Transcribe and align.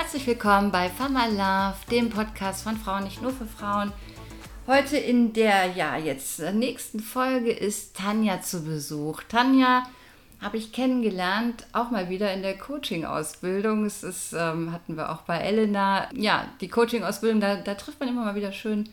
Herzlich 0.00 0.28
willkommen 0.28 0.70
bei 0.70 0.90
Fama 0.90 1.26
Love, 1.26 1.76
dem 1.90 2.08
Podcast 2.08 2.62
von 2.62 2.76
Frauen, 2.76 3.02
nicht 3.02 3.20
nur 3.20 3.32
für 3.32 3.46
Frauen. 3.46 3.92
Heute 4.68 4.96
in 4.96 5.32
der 5.32 5.72
ja 5.72 5.96
jetzt 5.96 6.38
nächsten 6.38 7.00
Folge 7.00 7.50
ist 7.50 7.96
Tanja 7.96 8.40
zu 8.40 8.62
Besuch. 8.62 9.24
Tanja 9.28 9.82
habe 10.40 10.56
ich 10.56 10.70
kennengelernt, 10.70 11.66
auch 11.72 11.90
mal 11.90 12.08
wieder 12.10 12.32
in 12.32 12.42
der 12.42 12.56
Coaching-Ausbildung. 12.56 13.86
Es 13.86 14.04
ist, 14.04 14.32
ähm, 14.34 14.70
hatten 14.70 14.96
wir 14.96 15.10
auch 15.10 15.22
bei 15.22 15.38
Elena. 15.38 16.08
Ja, 16.14 16.46
die 16.60 16.68
Coaching-Ausbildung, 16.68 17.40
da, 17.40 17.56
da 17.56 17.74
trifft 17.74 17.98
man 17.98 18.08
immer 18.08 18.24
mal 18.24 18.36
wieder 18.36 18.52
schön 18.52 18.88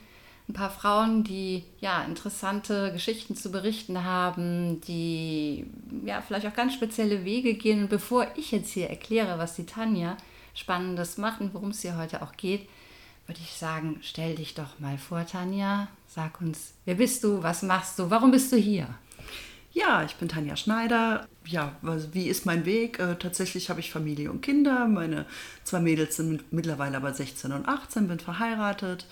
ein 0.50 0.54
paar 0.54 0.72
Frauen, 0.72 1.24
die 1.24 1.66
ja 1.82 2.04
interessante 2.04 2.92
Geschichten 2.92 3.36
zu 3.36 3.52
berichten 3.52 4.04
haben, 4.04 4.82
die 4.82 5.68
ja 6.04 6.24
vielleicht 6.26 6.48
auch 6.48 6.56
ganz 6.56 6.74
spezielle 6.74 7.26
Wege 7.26 7.54
gehen. 7.54 7.84
Und 7.84 7.90
bevor 7.92 8.26
ich 8.36 8.52
jetzt 8.52 8.72
hier 8.72 8.90
erkläre, 8.90 9.38
was 9.38 9.56
die 9.56 9.67
Tanja 9.67 10.17
Spannendes 10.55 11.18
macht 11.18 11.41
und 11.41 11.54
worum 11.54 11.70
es 11.70 11.82
hier 11.82 11.98
heute 11.98 12.22
auch 12.22 12.36
geht, 12.36 12.68
würde 13.27 13.41
ich 13.44 13.54
sagen, 13.54 14.00
stell 14.02 14.36
dich 14.36 14.54
doch 14.54 14.80
mal 14.80 14.98
vor, 14.98 15.26
Tanja. 15.26 15.88
Sag 16.08 16.41
uns, 16.41 16.73
wer 16.86 16.95
bist 16.95 17.23
du, 17.23 17.44
was 17.44 17.64
machst 17.64 18.00
du, 18.00 18.09
warum 18.09 18.31
bist 18.31 18.52
du 18.52 18.55
hier? 18.55 18.88
Ja, 19.76 20.04
ich 20.04 20.16
bin 20.16 20.30
Tanja 20.30 20.55
Schneider. 20.55 21.28
Ja, 21.45 21.76
wie 22.14 22.30
ist 22.30 22.45
mein 22.45 22.66
Weg? 22.66 22.98
Äh, 22.98 23.16
tatsächlich 23.16 23.70
habe 23.70 23.81
ich 23.81 23.91
Familie 23.91 24.31
und 24.31 24.41
Kinder. 24.41 24.88
Meine 24.88 25.26
zwei 25.66 25.81
Mädels 25.81 26.16
sind 26.16 26.54
mittlerweile 26.54 26.95
aber 26.95 27.14
16 27.14 27.52
und 27.52 27.67
18, 27.67 28.08
bin 28.08 28.20
verheiratet 28.20 29.06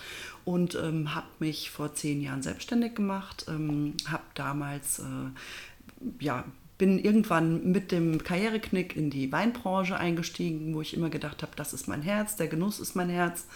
und 0.46 0.76
ähm, 0.76 1.14
habe 1.16 1.28
mich 1.40 1.70
vor 1.70 1.94
zehn 1.94 2.22
Jahren 2.22 2.42
selbstständig 2.42 2.96
gemacht. 2.96 3.46
Ähm, 3.50 3.96
habe 4.10 4.24
damals, 4.36 5.00
äh, 5.00 6.24
ja, 6.24 6.46
bin 6.78 7.00
irgendwann 7.00 7.72
mit 7.72 7.92
dem 7.92 8.24
Karriereknick 8.24 8.96
in 8.96 9.10
die 9.10 9.32
Weinbranche 9.32 9.98
eingestiegen, 9.98 10.74
wo 10.74 10.82
ich 10.82 10.96
immer 10.96 11.10
gedacht 11.10 11.44
habe, 11.44 11.54
das 11.56 11.74
ist 11.74 11.88
mein 11.88 12.02
Herz, 12.02 12.36
der 12.36 12.48
Genuss 12.48 12.80
ist 12.80 12.96
mein 12.96 13.10
Herz. 13.10 13.48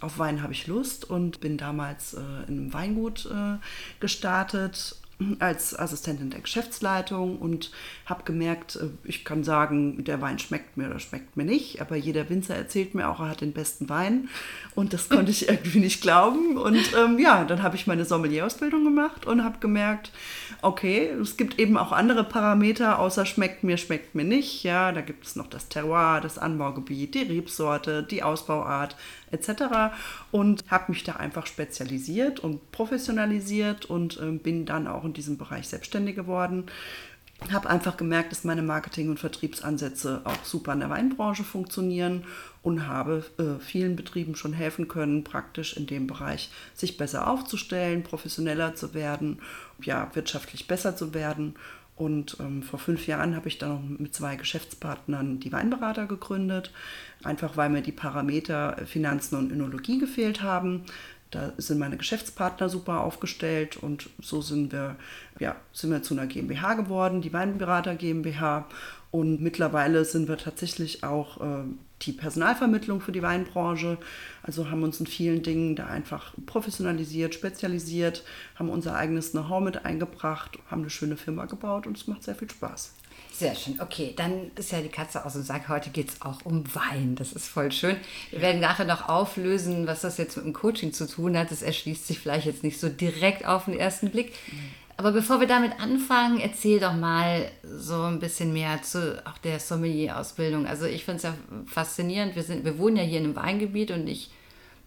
Auf 0.00 0.18
Wein 0.18 0.42
habe 0.42 0.52
ich 0.52 0.66
Lust 0.66 1.08
und 1.08 1.40
bin 1.40 1.58
damals 1.58 2.14
äh, 2.14 2.20
in 2.48 2.58
einem 2.58 2.72
Weingut 2.72 3.26
äh, 3.26 3.58
gestartet 4.00 4.96
als 5.40 5.78
Assistentin 5.78 6.30
der 6.30 6.40
Geschäftsleitung 6.40 7.38
und 7.38 7.70
habe 8.06 8.22
gemerkt, 8.24 8.76
äh, 8.76 8.88
ich 9.04 9.24
kann 9.24 9.44
sagen, 9.44 10.04
der 10.04 10.20
Wein 10.20 10.38
schmeckt 10.38 10.76
mir 10.76 10.86
oder 10.86 10.98
schmeckt 10.98 11.36
mir 11.36 11.44
nicht, 11.44 11.80
aber 11.80 11.96
jeder 11.96 12.28
Winzer 12.28 12.54
erzählt 12.54 12.94
mir 12.94 13.08
auch, 13.08 13.20
er 13.20 13.30
hat 13.30 13.40
den 13.40 13.52
besten 13.52 13.88
Wein 13.88 14.28
und 14.74 14.92
das 14.92 15.08
konnte 15.08 15.30
ich 15.30 15.48
irgendwie 15.48 15.80
nicht 15.80 16.02
glauben. 16.02 16.56
Und 16.56 16.92
ähm, 16.98 17.18
ja, 17.18 17.44
dann 17.44 17.62
habe 17.62 17.76
ich 17.76 17.86
meine 17.86 18.04
Sommelier-Ausbildung 18.04 18.84
gemacht 18.84 19.26
und 19.26 19.44
habe 19.44 19.58
gemerkt, 19.58 20.12
okay, 20.62 21.08
es 21.20 21.36
gibt 21.36 21.58
eben 21.58 21.76
auch 21.76 21.92
andere 21.92 22.24
Parameter, 22.24 22.98
außer 22.98 23.26
schmeckt 23.26 23.64
mir, 23.64 23.76
schmeckt 23.76 24.14
mir 24.14 24.24
nicht, 24.24 24.62
ja, 24.62 24.92
da 24.92 25.00
gibt 25.00 25.26
es 25.26 25.36
noch 25.36 25.48
das 25.48 25.68
Terroir, 25.68 26.20
das 26.20 26.38
Anbaugebiet, 26.38 27.14
die 27.14 27.22
Rebsorte, 27.22 28.02
die 28.02 28.22
Ausbauart 28.22 28.96
etc. 29.32 29.94
und 30.30 30.64
habe 30.70 30.92
mich 30.92 31.04
da 31.04 31.16
einfach 31.16 31.46
spezialisiert 31.46 32.40
und 32.40 32.70
professionalisiert 32.72 33.86
und 33.86 34.18
äh, 34.20 34.30
bin 34.30 34.66
dann 34.66 34.86
auch 34.86 35.04
in 35.04 35.12
diesem 35.12 35.38
Bereich 35.38 35.68
selbstständig 35.68 36.16
geworden. 36.16 36.66
Habe 37.50 37.68
einfach 37.68 37.96
gemerkt, 37.96 38.30
dass 38.30 38.44
meine 38.44 38.62
Marketing- 38.62 39.10
und 39.10 39.18
Vertriebsansätze 39.18 40.20
auch 40.22 40.44
super 40.44 40.74
in 40.74 40.80
der 40.80 40.90
Weinbranche 40.90 41.42
funktionieren 41.42 42.24
und 42.62 42.86
habe 42.86 43.24
äh, 43.38 43.60
vielen 43.60 43.96
Betrieben 43.96 44.36
schon 44.36 44.52
helfen 44.52 44.86
können, 44.86 45.24
praktisch 45.24 45.76
in 45.76 45.86
dem 45.86 46.06
Bereich 46.06 46.50
sich 46.74 46.96
besser 46.96 47.28
aufzustellen, 47.28 48.04
professioneller 48.04 48.76
zu 48.76 48.94
werden, 48.94 49.40
ja, 49.82 50.08
wirtschaftlich 50.14 50.68
besser 50.68 50.94
zu 50.94 51.14
werden 51.14 51.56
und 51.96 52.36
ähm, 52.40 52.62
vor 52.62 52.78
fünf 52.78 53.06
Jahren 53.06 53.36
habe 53.36 53.48
ich 53.48 53.58
dann 53.58 53.96
mit 53.98 54.14
zwei 54.14 54.36
Geschäftspartnern 54.36 55.40
die 55.40 55.52
Weinberater 55.52 56.06
gegründet, 56.06 56.72
einfach 57.22 57.56
weil 57.56 57.68
mir 57.68 57.82
die 57.82 57.92
Parameter 57.92 58.76
Finanzen 58.86 59.36
und 59.36 59.52
Önologie 59.52 59.98
gefehlt 59.98 60.42
haben. 60.42 60.84
Da 61.30 61.52
sind 61.56 61.78
meine 61.78 61.96
Geschäftspartner 61.96 62.68
super 62.68 63.00
aufgestellt 63.00 63.76
und 63.76 64.10
so 64.20 64.42
sind 64.42 64.72
wir, 64.72 64.96
ja, 65.38 65.56
sind 65.72 65.90
wir 65.90 66.02
zu 66.02 66.14
einer 66.14 66.26
GmbH 66.26 66.74
geworden, 66.74 67.22
die 67.22 67.32
Weinberater 67.32 67.94
GmbH. 67.94 68.66
Und 69.10 69.42
mittlerweile 69.42 70.04
sind 70.04 70.28
wir 70.28 70.38
tatsächlich 70.38 71.04
auch 71.04 71.40
äh, 71.40 71.64
die 72.02 72.12
Personalvermittlung 72.12 73.00
für 73.00 73.12
die 73.12 73.22
Weinbranche. 73.22 73.98
Also 74.42 74.70
haben 74.70 74.82
uns 74.82 75.00
in 75.00 75.06
vielen 75.06 75.42
Dingen 75.42 75.76
da 75.76 75.86
einfach 75.86 76.34
professionalisiert, 76.46 77.34
spezialisiert, 77.34 78.24
haben 78.56 78.68
unser 78.68 78.96
eigenes 78.96 79.32
Know-how 79.32 79.62
mit 79.62 79.84
eingebracht, 79.84 80.58
haben 80.70 80.82
eine 80.82 80.90
schöne 80.90 81.16
Firma 81.16 81.46
gebaut 81.46 81.86
und 81.86 81.96
es 81.96 82.06
macht 82.06 82.24
sehr 82.24 82.34
viel 82.34 82.50
Spaß. 82.50 82.92
Sehr 83.32 83.54
schön. 83.54 83.80
Okay, 83.80 84.12
dann 84.14 84.50
ist 84.56 84.72
ja 84.72 84.80
die 84.80 84.88
Katze 84.88 85.24
aus 85.24 85.32
dem 85.32 85.42
Sack. 85.42 85.68
Heute 85.68 85.90
geht 85.90 86.10
es 86.10 86.22
auch 86.22 86.44
um 86.44 86.64
Wein. 86.74 87.14
Das 87.16 87.32
ist 87.32 87.48
voll 87.48 87.72
schön. 87.72 87.96
Wir 88.30 88.42
werden 88.42 88.60
nachher 88.60 88.84
noch 88.84 89.08
auflösen, 89.08 89.86
was 89.86 90.02
das 90.02 90.18
jetzt 90.18 90.36
mit 90.36 90.44
dem 90.44 90.52
Coaching 90.52 90.92
zu 90.92 91.08
tun 91.08 91.36
hat. 91.36 91.50
Das 91.50 91.62
erschließt 91.62 92.06
sich 92.06 92.18
vielleicht 92.18 92.46
jetzt 92.46 92.62
nicht 92.62 92.78
so 92.78 92.88
direkt 92.88 93.46
auf 93.46 93.64
den 93.64 93.74
ersten 93.74 94.10
Blick. 94.10 94.32
Mhm. 94.50 94.58
Aber 94.96 95.12
bevor 95.12 95.40
wir 95.40 95.46
damit 95.46 95.80
anfangen, 95.80 96.38
erzähl 96.38 96.78
doch 96.78 96.94
mal 96.94 97.50
so 97.64 98.02
ein 98.02 98.20
bisschen 98.20 98.52
mehr 98.52 98.82
zu 98.82 99.22
auch 99.26 99.38
der 99.38 99.58
Sommelier-Ausbildung. 99.58 100.66
Also 100.66 100.84
ich 100.86 101.04
finde 101.04 101.16
es 101.16 101.22
ja 101.22 101.34
faszinierend. 101.66 102.36
Wir, 102.36 102.42
sind, 102.42 102.64
wir 102.64 102.78
wohnen 102.78 102.96
ja 102.96 103.02
hier 103.02 103.18
in 103.18 103.24
einem 103.24 103.36
Weingebiet 103.36 103.90
und 103.90 104.06
ich 104.06 104.30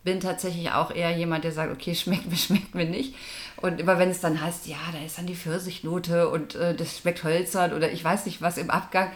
bin 0.03 0.19
tatsächlich 0.19 0.71
auch 0.71 0.91
eher 0.91 1.17
jemand, 1.17 1.43
der 1.43 1.51
sagt, 1.51 1.73
okay, 1.73 1.95
schmeckt 1.95 2.29
mir, 2.29 2.37
schmeckt 2.37 2.75
mir 2.75 2.85
nicht. 2.85 3.15
Und 3.57 3.79
immer 3.81 3.97
wenn 3.99 4.09
es 4.09 4.21
dann 4.21 4.39
heißt, 4.39 4.67
ja, 4.67 4.77
da 4.93 5.03
ist 5.03 5.17
dann 5.17 5.27
die 5.27 5.35
Pfirsichnote 5.35 6.29
und 6.29 6.55
äh, 6.55 6.75
das 6.75 6.99
schmeckt 6.99 7.23
hölzern 7.23 7.73
oder 7.73 7.91
ich 7.91 8.03
weiß 8.03 8.25
nicht 8.25 8.41
was 8.41 8.57
im 8.57 8.69
Abgang, 8.69 9.11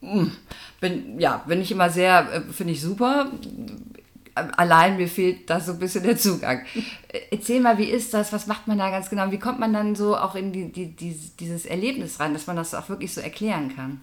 mh, 0.00 0.12
hm, 0.12 0.32
bin, 0.80 1.20
ja, 1.20 1.44
bin 1.46 1.60
ich 1.60 1.70
immer 1.70 1.90
sehr, 1.90 2.32
äh, 2.32 2.40
finde 2.52 2.72
ich 2.72 2.80
super 2.80 3.30
allein 4.34 4.96
mir 4.96 5.08
fehlt 5.08 5.48
da 5.50 5.60
so 5.60 5.72
ein 5.72 5.78
bisschen 5.78 6.02
der 6.04 6.16
Zugang. 6.16 6.64
Erzähl 7.30 7.60
mal, 7.60 7.78
wie 7.78 7.84
ist 7.84 8.14
das? 8.14 8.32
Was 8.32 8.46
macht 8.46 8.68
man 8.68 8.78
da 8.78 8.90
ganz 8.90 9.10
genau? 9.10 9.30
Wie 9.30 9.38
kommt 9.38 9.60
man 9.60 9.72
dann 9.72 9.94
so 9.94 10.16
auch 10.16 10.34
in 10.34 10.52
die, 10.52 10.70
die, 10.70 10.94
die, 10.94 11.16
dieses 11.38 11.66
Erlebnis 11.66 12.20
rein, 12.20 12.32
dass 12.32 12.46
man 12.46 12.56
das 12.56 12.74
auch 12.74 12.88
wirklich 12.88 13.12
so 13.14 13.20
erklären 13.20 13.74
kann? 13.74 14.00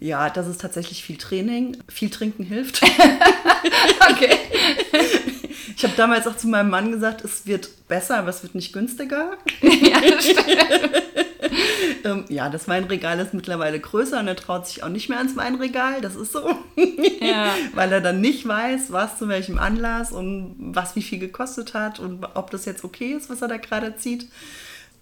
Ja, 0.00 0.30
das 0.30 0.46
ist 0.46 0.60
tatsächlich 0.60 1.02
viel 1.02 1.16
Training. 1.16 1.76
Viel 1.88 2.10
trinken 2.10 2.44
hilft. 2.44 2.82
okay. 4.10 4.36
Ich 5.78 5.84
habe 5.84 5.94
damals 5.96 6.26
auch 6.26 6.36
zu 6.36 6.48
meinem 6.48 6.70
Mann 6.70 6.90
gesagt, 6.90 7.24
es 7.24 7.46
wird 7.46 7.86
besser, 7.86 8.18
aber 8.18 8.30
es 8.30 8.42
wird 8.42 8.56
nicht 8.56 8.72
günstiger. 8.72 9.38
ja, 9.62 10.00
das 10.00 10.24
stimmt. 10.24 10.44
ähm, 12.04 12.24
ja, 12.28 12.48
das 12.48 12.68
Weinregal 12.68 13.18
ist 13.20 13.34
mittlerweile 13.34 13.78
größer 13.80 14.20
und 14.20 14.28
er 14.28 14.36
traut 14.36 14.66
sich 14.66 14.82
auch 14.82 14.88
nicht 14.88 15.08
mehr 15.08 15.18
ans 15.18 15.36
Weinregal. 15.36 16.00
Das 16.00 16.16
ist 16.16 16.32
so. 16.32 16.48
ja. 17.20 17.54
Weil 17.74 17.92
er 17.92 18.00
dann 18.00 18.20
nicht 18.20 18.46
weiß, 18.46 18.92
was 18.92 19.18
zu 19.18 19.28
welchem 19.28 19.58
Anlass 19.58 20.12
und 20.12 20.56
was 20.58 20.96
wie 20.96 21.02
viel 21.02 21.18
gekostet 21.18 21.74
hat 21.74 21.98
und 21.98 22.24
ob 22.34 22.50
das 22.50 22.64
jetzt 22.64 22.84
okay 22.84 23.12
ist, 23.12 23.30
was 23.30 23.42
er 23.42 23.48
da 23.48 23.56
gerade 23.56 23.96
zieht. 23.96 24.28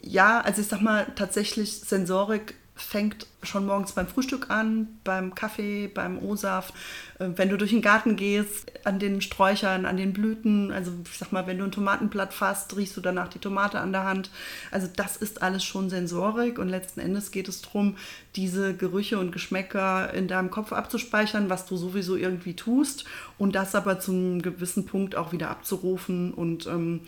Ja, 0.02 0.40
also 0.40 0.60
ich 0.60 0.68
sag 0.68 0.80
mal, 0.82 1.06
tatsächlich 1.16 1.80
Sensorik 1.80 2.54
fängt 2.76 3.26
schon 3.42 3.64
morgens 3.64 3.92
beim 3.92 4.06
Frühstück 4.06 4.50
an, 4.50 4.98
beim 5.02 5.34
Kaffee, 5.34 5.88
beim 5.88 6.18
O-Saft. 6.18 6.74
Äh, 7.18 7.30
wenn 7.36 7.48
du 7.48 7.56
durch 7.56 7.70
den 7.70 7.80
Garten 7.80 8.16
gehst, 8.16 8.70
an 8.84 8.98
den 8.98 9.22
Sträuchern, 9.22 9.86
an 9.86 9.96
den 9.96 10.12
Blüten, 10.12 10.70
also 10.70 10.92
ich 11.10 11.16
sag 11.16 11.32
mal, 11.32 11.46
wenn 11.46 11.58
du 11.58 11.64
ein 11.64 11.72
Tomatenblatt 11.72 12.34
fasst, 12.34 12.76
riechst 12.76 12.96
du 12.96 13.00
danach 13.00 13.28
die 13.28 13.38
Tomate 13.38 13.80
an 13.80 13.92
der 13.92 14.04
Hand. 14.04 14.30
Also 14.70 14.88
das 14.94 15.16
ist 15.16 15.42
alles 15.42 15.64
schon 15.64 15.88
Sensorik 15.88 16.58
und 16.58 16.68
letzten 16.68 17.00
Endes 17.00 17.30
geht 17.30 17.48
es 17.48 17.62
darum, 17.62 17.96
diese 18.36 18.74
Gerüche 18.74 19.18
und 19.18 19.32
Geschmäcker 19.32 20.12
in 20.12 20.28
deinem 20.28 20.50
Kopf 20.50 20.72
abzuspeichern, 20.72 21.48
was 21.48 21.64
du 21.64 21.78
sowieso 21.78 22.14
irgendwie 22.14 22.54
tust 22.54 23.06
und 23.38 23.54
das 23.54 23.74
aber 23.74 24.00
zu 24.00 24.12
einem 24.12 24.42
gewissen 24.42 24.84
Punkt 24.84 25.16
auch 25.16 25.32
wieder 25.32 25.48
abzurufen 25.48 26.34
und 26.34 26.66
ähm, 26.66 27.00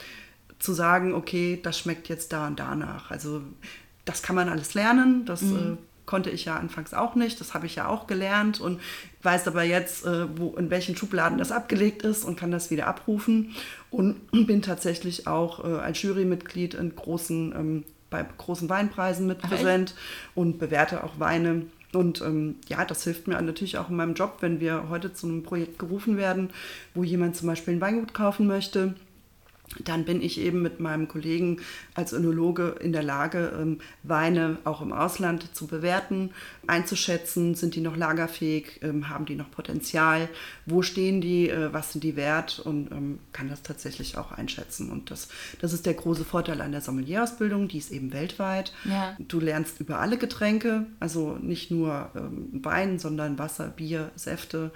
zu 0.59 0.73
sagen, 0.73 1.15
okay, 1.15 1.61
das 1.63 1.79
schmeckt 1.79 2.09
jetzt 2.09 2.33
da 2.33 2.47
und 2.47 2.59
danach. 2.59 3.11
Also 3.11 3.43
das 4.09 4.23
kann 4.23 4.37
man 4.37 4.49
alles 4.49 4.75
lernen. 4.75 5.25
Das 5.27 5.43
mhm. 5.43 5.57
äh, 5.57 5.77
konnte 6.07 6.31
ich 6.31 6.47
ja 6.47 6.57
anfangs 6.57 6.95
auch 6.95 7.15
nicht. 7.15 7.41
Das 7.41 7.53
habe 7.53 7.67
ich 7.67 7.77
ja 7.77 7.89
auch 7.89 8.07
gelernt 8.07 8.61
und 8.61 8.81
weiß 9.23 9.47
aber 9.47 9.63
jetzt, 9.63 10.07
äh, 10.07 10.27
wo, 10.39 10.57
in 10.57 10.71
welchen 10.71 10.97
Schubladen 10.97 11.37
das 11.37 11.53
abgelegt 11.53 12.03
ist 12.03 12.25
und 12.25 12.39
kann 12.39 12.51
das 12.51 12.71
wieder 12.71 12.87
abrufen. 12.87 13.55
Und 13.91 14.31
bin 14.47 14.63
tatsächlich 14.63 15.27
auch 15.27 15.63
äh, 15.65 15.79
als 15.79 16.01
Jurymitglied 16.03 16.75
in 16.75 16.97
großen, 16.97 17.53
ähm, 17.55 17.85
bei 18.09 18.25
großen 18.39 18.71
Weinpreisen 18.71 19.27
mit 19.27 19.43
präsent 19.43 19.95
und 20.35 20.59
bewerte 20.59 21.05
auch 21.05 21.21
Weine. 21.21 21.67
Und 21.93 22.23
ähm, 22.23 22.57
ja, 22.69 22.85
das 22.85 23.05
hilft 23.05 23.29
mir 23.29 23.41
natürlich 23.41 23.77
auch 23.77 23.91
in 23.91 23.97
meinem 23.97 24.15
Job, 24.15 24.39
wenn 24.41 24.61
wir 24.61 24.89
heute 24.89 25.13
zu 25.13 25.27
einem 25.27 25.43
Projekt 25.43 25.79
gerufen 25.79 26.17
werden, 26.17 26.51
wo 26.95 27.05
jemand 27.05 27.37
zum 27.37 27.49
Beispiel 27.49 27.75
ein 27.75 27.81
Weingut 27.83 28.15
kaufen 28.15 28.47
möchte 28.47 28.95
dann 29.85 30.05
bin 30.05 30.23
ich 30.23 30.41
eben 30.41 30.63
mit 30.63 30.81
meinem 30.81 31.09
Kollegen 31.09 31.59
als 31.95 32.13
Önologe 32.13 32.77
in 32.81 32.93
der 32.93 33.03
Lage, 33.03 33.53
ähm, 33.61 33.79
Weine 34.03 34.59
auch 34.65 34.81
im 34.81 34.93
Ausland 34.93 35.55
zu 35.55 35.67
bewerten, 35.67 36.31
einzuschätzen, 36.67 37.55
sind 37.55 37.75
die 37.75 37.81
noch 37.81 37.97
lagerfähig, 37.97 38.81
ähm, 38.83 39.09
haben 39.09 39.27
die 39.27 39.35
noch 39.35 39.51
Potenzial, 39.51 40.29
wo 40.67 40.83
stehen 40.83 41.21
die, 41.21 41.51
äh, 41.51 41.73
was 41.73 41.93
sind 41.93 42.03
die 42.03 42.17
wert 42.17 42.61
und 42.61 42.91
ähm, 42.93 43.19
kann 43.33 43.49
das 43.49 43.63
tatsächlich 43.63 44.17
auch 44.17 44.33
einschätzen. 44.33 44.91
Und 44.91 45.11
das, 45.11 45.29
das 45.61 45.73
ist 45.73 45.87
der 45.87 45.95
große 45.95 46.25
Vorteil 46.25 46.61
an 46.61 46.73
der 46.73 46.81
Sommelierausbildung, 46.81 47.69
die 47.69 47.79
ist 47.79 47.93
eben 47.93 48.13
weltweit. 48.13 48.73
Ja. 48.85 49.17
Du 49.19 49.41
lernst 49.41 49.81
über 49.81 49.99
alle 49.99 50.17
Getränke, 50.17 50.87
also 51.01 51.37
nicht 51.41 51.71
nur 51.71 52.11
Wein, 52.53 52.99
sondern 52.99 53.39
Wasser, 53.39 53.69
Bier, 53.69 54.11
Säfte, 54.17 54.73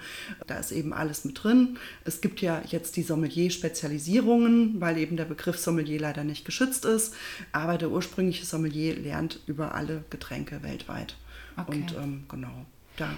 da 0.47 0.57
ist 0.57 0.71
eben 0.71 0.93
alles 0.93 1.25
mit 1.25 1.43
drin. 1.43 1.77
Es 2.05 2.21
gibt 2.21 2.41
ja 2.41 2.61
jetzt 2.67 2.95
die 2.95 3.03
Sommelier-Spezialisierungen, 3.03 4.81
weil 4.83 4.97
eben 4.97 5.17
der 5.17 5.25
Begriff 5.25 5.57
Sommelier 5.57 5.99
leider 5.99 6.23
nicht 6.23 6.45
geschützt 6.45 6.85
ist. 6.85 7.15
Aber 7.51 7.77
der 7.79 7.89
ursprüngliche 7.89 8.45
Sommelier 8.45 8.95
lernt 8.95 9.39
über 9.47 9.73
alle 9.73 10.03
Getränke 10.09 10.61
weltweit. 10.61 11.15
Okay. 11.57 11.77
Und 11.77 11.95
ähm, 11.95 12.23
genau, 12.29 12.65
da 12.97 13.09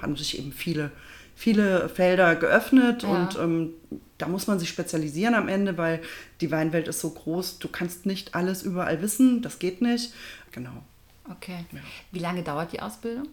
haben 0.00 0.16
sich 0.16 0.38
eben 0.38 0.52
viele, 0.52 0.90
viele 1.36 1.88
Felder 1.88 2.34
geöffnet 2.36 3.02
ja. 3.02 3.08
und 3.08 3.38
ähm, 3.38 3.70
da 4.18 4.28
muss 4.28 4.46
man 4.46 4.58
sich 4.58 4.68
spezialisieren 4.68 5.34
am 5.34 5.48
Ende, 5.48 5.76
weil 5.78 6.00
die 6.40 6.50
Weinwelt 6.50 6.88
ist 6.88 7.00
so 7.00 7.10
groß, 7.10 7.58
du 7.58 7.68
kannst 7.68 8.06
nicht 8.06 8.34
alles 8.34 8.62
überall 8.62 9.02
wissen, 9.02 9.42
das 9.42 9.58
geht 9.58 9.80
nicht. 9.82 10.12
Genau. 10.52 10.82
Okay. 11.30 11.64
Ja. 11.72 11.80
Wie 12.12 12.18
lange 12.18 12.42
dauert 12.42 12.72
die 12.72 12.80
Ausbildung? 12.80 13.28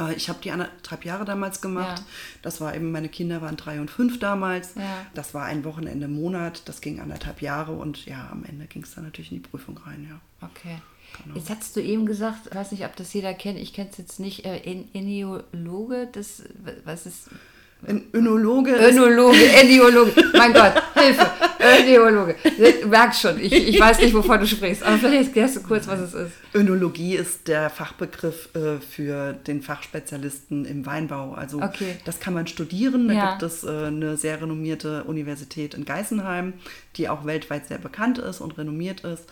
Äh, 0.00 0.14
ich 0.14 0.28
habe 0.28 0.38
die 0.42 0.50
anderthalb 0.50 1.04
Jahre 1.04 1.24
damals 1.24 1.60
gemacht. 1.60 1.98
Ja. 1.98 2.04
Das 2.42 2.60
war 2.60 2.74
eben, 2.74 2.92
meine 2.92 3.08
Kinder 3.08 3.42
waren 3.42 3.56
drei 3.56 3.80
und 3.80 3.90
fünf 3.90 4.18
damals. 4.18 4.74
Ja. 4.74 5.06
Das 5.14 5.34
war 5.34 5.44
ein 5.44 5.64
Wochenende 5.64 6.08
Monat. 6.08 6.62
Das 6.68 6.80
ging 6.80 7.00
anderthalb 7.00 7.42
Jahre 7.42 7.72
und 7.72 8.06
ja, 8.06 8.28
am 8.30 8.44
Ende 8.44 8.66
ging 8.66 8.82
es 8.82 8.94
dann 8.94 9.04
natürlich 9.04 9.32
in 9.32 9.42
die 9.42 9.48
Prüfung 9.48 9.78
rein, 9.78 10.06
ja. 10.08 10.46
Okay. 10.46 10.78
Genau. 11.22 11.36
Jetzt 11.36 11.50
hast 11.50 11.76
du 11.76 11.80
eben 11.80 12.04
gesagt, 12.04 12.48
ich 12.50 12.54
weiß 12.54 12.72
nicht, 12.72 12.84
ob 12.84 12.96
das 12.96 13.12
jeder 13.12 13.32
kennt, 13.32 13.58
ich 13.58 13.72
kenne 13.72 13.88
es 13.90 13.96
jetzt 13.96 14.20
nicht, 14.20 14.44
äh, 14.44 14.84
Eniologe, 14.92 16.08
das, 16.12 16.42
was 16.84 17.06
ist, 17.06 17.30
Önologe. 18.12 18.72
Önologe, 18.72 19.44
Eniologe. 19.62 20.12
mein 20.36 20.52
Gott, 20.52 20.72
Hilfe. 20.94 21.30
Eniologe. 21.58 22.36
Du 22.42 22.88
merkst 22.88 23.20
schon, 23.20 23.40
ich, 23.40 23.52
ich 23.52 23.80
weiß 23.80 24.00
nicht, 24.00 24.14
wovon 24.14 24.40
du 24.40 24.46
sprichst, 24.46 24.82
aber 24.82 24.98
vielleicht 24.98 25.28
erklärst 25.28 25.56
du 25.56 25.62
kurz, 25.62 25.86
was 25.86 26.00
es 26.00 26.14
ist. 26.14 26.32
Önologie 26.54 27.16
ist 27.16 27.48
der 27.48 27.70
Fachbegriff 27.70 28.48
äh, 28.54 28.78
für 28.80 29.34
den 29.34 29.62
Fachspezialisten 29.62 30.64
im 30.64 30.86
Weinbau. 30.86 31.32
Also 31.32 31.62
okay. 31.62 31.96
das 32.04 32.18
kann 32.20 32.34
man 32.34 32.46
studieren. 32.46 33.08
Da 33.08 33.14
ja. 33.14 33.30
gibt 33.30 33.42
es 33.42 33.64
äh, 33.64 33.68
eine 33.68 34.16
sehr 34.16 34.40
renommierte 34.40 35.04
Universität 35.04 35.74
in 35.74 35.84
Geisenheim, 35.84 36.54
die 36.96 37.08
auch 37.08 37.24
weltweit 37.24 37.66
sehr 37.66 37.78
bekannt 37.78 38.18
ist 38.18 38.40
und 38.40 38.58
renommiert 38.58 39.02
ist. 39.02 39.24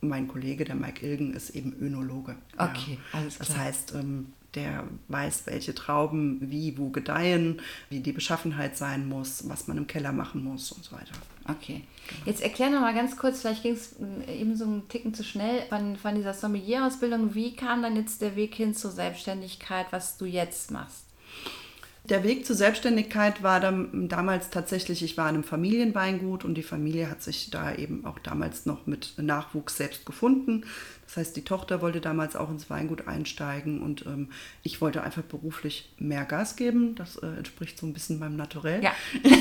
Mein 0.00 0.26
Kollege, 0.26 0.64
der 0.64 0.74
Mike 0.74 1.06
Ilgen, 1.06 1.34
ist 1.34 1.50
eben 1.50 1.74
Önologe. 1.80 2.34
Okay, 2.56 2.98
ja. 3.12 3.18
alles 3.20 3.36
klar. 3.36 3.48
Das 3.48 3.56
heißt, 3.56 3.94
ähm, 3.94 4.26
der 4.54 4.84
weiß, 5.08 5.46
welche 5.46 5.74
Trauben 5.74 6.38
wie 6.40 6.76
wo 6.78 6.90
gedeihen, 6.90 7.60
wie 7.88 8.00
die 8.00 8.12
Beschaffenheit 8.12 8.76
sein 8.76 9.08
muss, 9.08 9.48
was 9.48 9.66
man 9.68 9.78
im 9.78 9.86
Keller 9.86 10.12
machen 10.12 10.44
muss 10.44 10.72
und 10.72 10.84
so 10.84 10.94
weiter. 10.94 11.12
Okay. 11.48 11.82
Jetzt 12.24 12.42
erklär 12.42 12.70
noch 12.70 12.80
mal 12.80 12.94
ganz 12.94 13.16
kurz, 13.16 13.40
vielleicht 13.40 13.62
ging 13.62 13.72
es 13.74 13.96
äh, 14.26 14.40
eben 14.40 14.56
so 14.56 14.64
einen 14.64 14.88
Ticken 14.88 15.14
zu 15.14 15.24
schnell 15.24 15.62
von, 15.68 15.96
von 15.96 16.14
dieser 16.14 16.34
Sommelier-Ausbildung. 16.34 17.34
Wie 17.34 17.56
kam 17.56 17.82
dann 17.82 17.96
jetzt 17.96 18.22
der 18.22 18.36
Weg 18.36 18.54
hin 18.54 18.74
zur 18.74 18.90
Selbstständigkeit, 18.90 19.86
was 19.90 20.18
du 20.18 20.26
jetzt 20.26 20.70
machst? 20.70 21.04
Der 22.04 22.24
Weg 22.24 22.44
zur 22.44 22.56
Selbstständigkeit 22.56 23.44
war 23.44 23.60
dann 23.60 24.08
damals 24.08 24.50
tatsächlich, 24.50 25.04
ich 25.04 25.16
war 25.16 25.28
in 25.28 25.36
einem 25.36 25.44
Familienweingut 25.44 26.44
und 26.44 26.54
die 26.54 26.64
Familie 26.64 27.08
hat 27.08 27.22
sich 27.22 27.50
da 27.50 27.72
eben 27.74 28.04
auch 28.04 28.18
damals 28.18 28.66
noch 28.66 28.86
mit 28.86 29.14
Nachwuchs 29.18 29.76
selbst 29.76 30.04
gefunden. 30.04 30.64
Das 31.06 31.16
heißt, 31.16 31.36
die 31.36 31.44
Tochter 31.44 31.80
wollte 31.80 32.00
damals 32.00 32.34
auch 32.34 32.50
ins 32.50 32.68
Weingut 32.70 33.06
einsteigen 33.06 33.82
und 33.82 34.04
ähm, 34.06 34.30
ich 34.64 34.80
wollte 34.80 35.04
einfach 35.04 35.22
beruflich 35.22 35.92
mehr 35.98 36.24
Gas 36.24 36.56
geben. 36.56 36.96
Das 36.96 37.16
äh, 37.16 37.26
entspricht 37.26 37.78
so 37.78 37.86
ein 37.86 37.92
bisschen 37.92 38.18
meinem 38.18 38.36
Naturell. 38.36 38.82
Ja. 38.82 38.92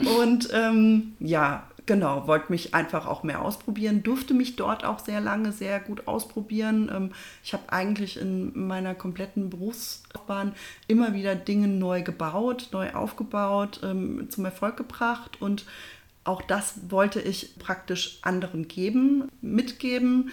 und 0.20 0.48
ähm, 0.52 1.12
ja, 1.20 1.68
Genau, 1.90 2.28
wollte 2.28 2.52
mich 2.52 2.72
einfach 2.72 3.04
auch 3.04 3.24
mehr 3.24 3.42
ausprobieren, 3.42 4.04
durfte 4.04 4.32
mich 4.32 4.54
dort 4.54 4.84
auch 4.84 5.00
sehr 5.00 5.20
lange 5.20 5.50
sehr 5.50 5.80
gut 5.80 6.06
ausprobieren. 6.06 6.88
Ähm, 6.88 7.10
ich 7.42 7.52
habe 7.52 7.64
eigentlich 7.72 8.16
in 8.16 8.68
meiner 8.68 8.94
kompletten 8.94 9.50
Berufslaufbahn 9.50 10.54
immer 10.86 11.14
wieder 11.14 11.34
Dinge 11.34 11.66
neu 11.66 12.02
gebaut, 12.02 12.68
neu 12.70 12.92
aufgebaut, 12.92 13.80
ähm, 13.82 14.28
zum 14.30 14.44
Erfolg 14.44 14.76
gebracht 14.76 15.42
und 15.42 15.64
auch 16.22 16.42
das 16.42 16.74
wollte 16.90 17.20
ich 17.20 17.58
praktisch 17.58 18.20
anderen 18.22 18.68
geben, 18.68 19.28
mitgeben, 19.40 20.30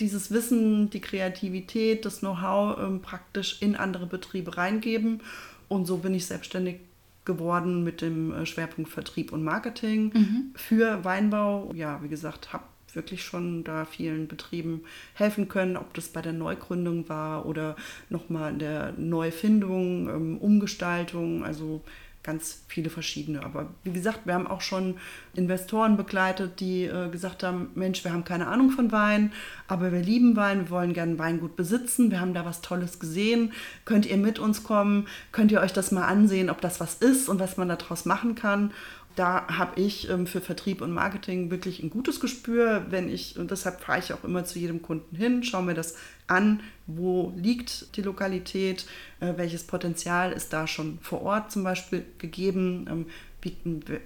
dieses 0.00 0.30
Wissen, 0.30 0.90
die 0.90 1.00
Kreativität, 1.00 2.04
das 2.04 2.18
Know-how 2.18 2.78
ähm, 2.80 3.00
praktisch 3.00 3.62
in 3.62 3.76
andere 3.76 4.04
Betriebe 4.04 4.58
reingeben. 4.58 5.22
Und 5.68 5.86
so 5.86 5.96
bin 5.98 6.12
ich 6.12 6.26
selbstständig 6.26 6.80
geworden 7.28 7.84
mit 7.84 8.00
dem 8.00 8.32
äh, 8.32 8.46
Schwerpunkt 8.46 8.90
Vertrieb 8.90 9.32
und 9.32 9.44
Marketing 9.44 10.10
mhm. 10.12 10.52
für 10.56 11.04
Weinbau. 11.04 11.70
Ja, 11.74 12.02
wie 12.02 12.08
gesagt, 12.08 12.52
habe 12.52 12.64
wirklich 12.94 13.22
schon 13.22 13.62
da 13.62 13.84
vielen 13.84 14.26
Betrieben 14.26 14.82
helfen 15.14 15.48
können, 15.48 15.76
ob 15.76 15.94
das 15.94 16.08
bei 16.08 16.22
der 16.22 16.32
Neugründung 16.32 17.08
war 17.08 17.46
oder 17.46 17.76
nochmal 18.08 18.52
in 18.52 18.58
der 18.58 18.94
Neufindung, 18.96 20.08
ähm, 20.08 20.38
Umgestaltung. 20.38 21.44
Also 21.44 21.82
ganz 22.22 22.62
viele 22.68 22.90
verschiedene. 22.90 23.44
Aber 23.44 23.68
wie 23.84 23.92
gesagt, 23.92 24.26
wir 24.26 24.34
haben 24.34 24.46
auch 24.46 24.60
schon 24.60 24.96
Investoren 25.34 25.96
begleitet, 25.96 26.60
die 26.60 26.84
äh, 26.84 27.08
gesagt 27.08 27.42
haben, 27.42 27.70
Mensch, 27.74 28.04
wir 28.04 28.12
haben 28.12 28.24
keine 28.24 28.48
Ahnung 28.48 28.70
von 28.70 28.92
Wein, 28.92 29.32
aber 29.66 29.92
wir 29.92 30.00
lieben 30.00 30.36
Wein, 30.36 30.60
wir 30.60 30.70
wollen 30.70 30.92
gerne 30.92 31.18
Weingut 31.18 31.56
besitzen, 31.56 32.10
wir 32.10 32.20
haben 32.20 32.34
da 32.34 32.44
was 32.44 32.60
Tolles 32.60 32.98
gesehen, 32.98 33.52
könnt 33.84 34.04
ihr 34.04 34.16
mit 34.16 34.38
uns 34.38 34.62
kommen, 34.62 35.06
könnt 35.32 35.52
ihr 35.52 35.60
euch 35.60 35.72
das 35.72 35.92
mal 35.92 36.06
ansehen, 36.06 36.50
ob 36.50 36.60
das 36.60 36.80
was 36.80 36.96
ist 36.96 37.28
und 37.28 37.38
was 37.38 37.56
man 37.56 37.68
daraus 37.68 38.04
machen 38.04 38.34
kann 38.34 38.72
da 39.18 39.46
habe 39.48 39.80
ich 39.80 40.08
ähm, 40.08 40.26
für 40.26 40.40
Vertrieb 40.40 40.80
und 40.80 40.92
Marketing 40.92 41.50
wirklich 41.50 41.82
ein 41.82 41.90
gutes 41.90 42.20
Gespür, 42.20 42.86
wenn 42.90 43.08
ich, 43.08 43.36
und 43.38 43.50
deshalb 43.50 43.80
fahre 43.80 43.98
ich 43.98 44.12
auch 44.12 44.22
immer 44.22 44.44
zu 44.44 44.58
jedem 44.58 44.80
Kunden 44.80 45.16
hin, 45.16 45.42
schaue 45.42 45.64
mir 45.64 45.74
das 45.74 45.96
an, 46.28 46.60
wo 46.86 47.32
liegt 47.36 47.96
die 47.96 48.02
Lokalität, 48.02 48.86
äh, 49.20 49.32
welches 49.36 49.64
Potenzial 49.64 50.32
ist 50.32 50.52
da 50.52 50.66
schon 50.66 50.98
vor 51.00 51.22
Ort 51.22 51.50
zum 51.50 51.64
Beispiel 51.64 52.04
gegeben, 52.18 52.86
ähm, 52.88 53.06
wie, 53.42 53.56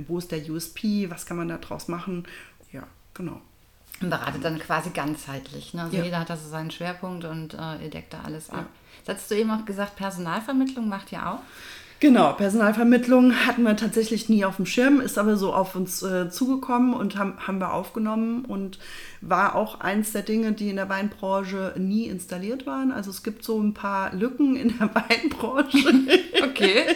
wo 0.07 0.19
ist 0.19 0.33
der 0.33 0.49
USP, 0.49 1.11
was 1.11 1.27
kann 1.27 1.37
man 1.37 1.49
da 1.49 1.59
draus 1.59 1.89
machen. 1.89 2.27
Ja, 2.73 2.87
genau. 3.13 3.41
Und 4.01 4.11
beratet 4.11 4.45
dann 4.45 4.59
quasi 4.59 4.91
ganzheitlich. 4.91 5.75
Ne? 5.75 5.83
Also 5.83 5.97
ja. 5.97 6.05
jeder 6.05 6.21
hat 6.21 6.31
da 6.31 6.37
so 6.37 6.49
seinen 6.49 6.71
Schwerpunkt 6.71 7.25
und 7.25 7.55
äh, 7.55 7.85
ihr 7.85 7.91
deckt 7.91 8.15
da 8.15 8.23
alles 8.23 8.51
ab. 8.51 8.67
Ja. 8.67 8.69
Jetzt 8.99 9.23
hast 9.23 9.31
du 9.31 9.37
eben 9.37 9.51
auch 9.51 9.65
gesagt, 9.65 9.97
Personalvermittlung 9.97 10.89
macht 10.89 11.13
ihr 11.13 11.27
auch? 11.27 11.41
Genau, 12.03 12.33
Personalvermittlung 12.33 13.47
hatten 13.47 13.63
wir 13.63 13.77
tatsächlich 13.77 14.29
nie 14.29 14.45
auf 14.45 14.57
dem 14.57 14.67
Schirm, 14.67 15.01
ist 15.01 15.19
aber 15.19 15.37
so 15.37 15.55
auf 15.55 15.77
uns 15.77 16.03
äh, 16.03 16.29
zugekommen 16.31 16.95
und 16.95 17.17
haben, 17.17 17.35
haben 17.47 17.61
wir 17.61 17.73
aufgenommen 17.73 18.45
und 18.45 18.81
war 19.21 19.55
auch 19.55 19.79
eins 19.79 20.11
der 20.11 20.23
Dinge, 20.23 20.51
die 20.51 20.69
in 20.69 20.75
der 20.75 20.89
Weinbranche 20.89 21.75
nie 21.79 22.09
installiert 22.09 22.67
waren. 22.67 22.91
Also 22.91 23.11
es 23.11 23.23
gibt 23.23 23.45
so 23.45 23.61
ein 23.61 23.73
paar 23.73 24.13
Lücken 24.17 24.57
in 24.57 24.77
der 24.77 24.93
Weinbranche, 24.97 25.95
okay. 26.43 26.87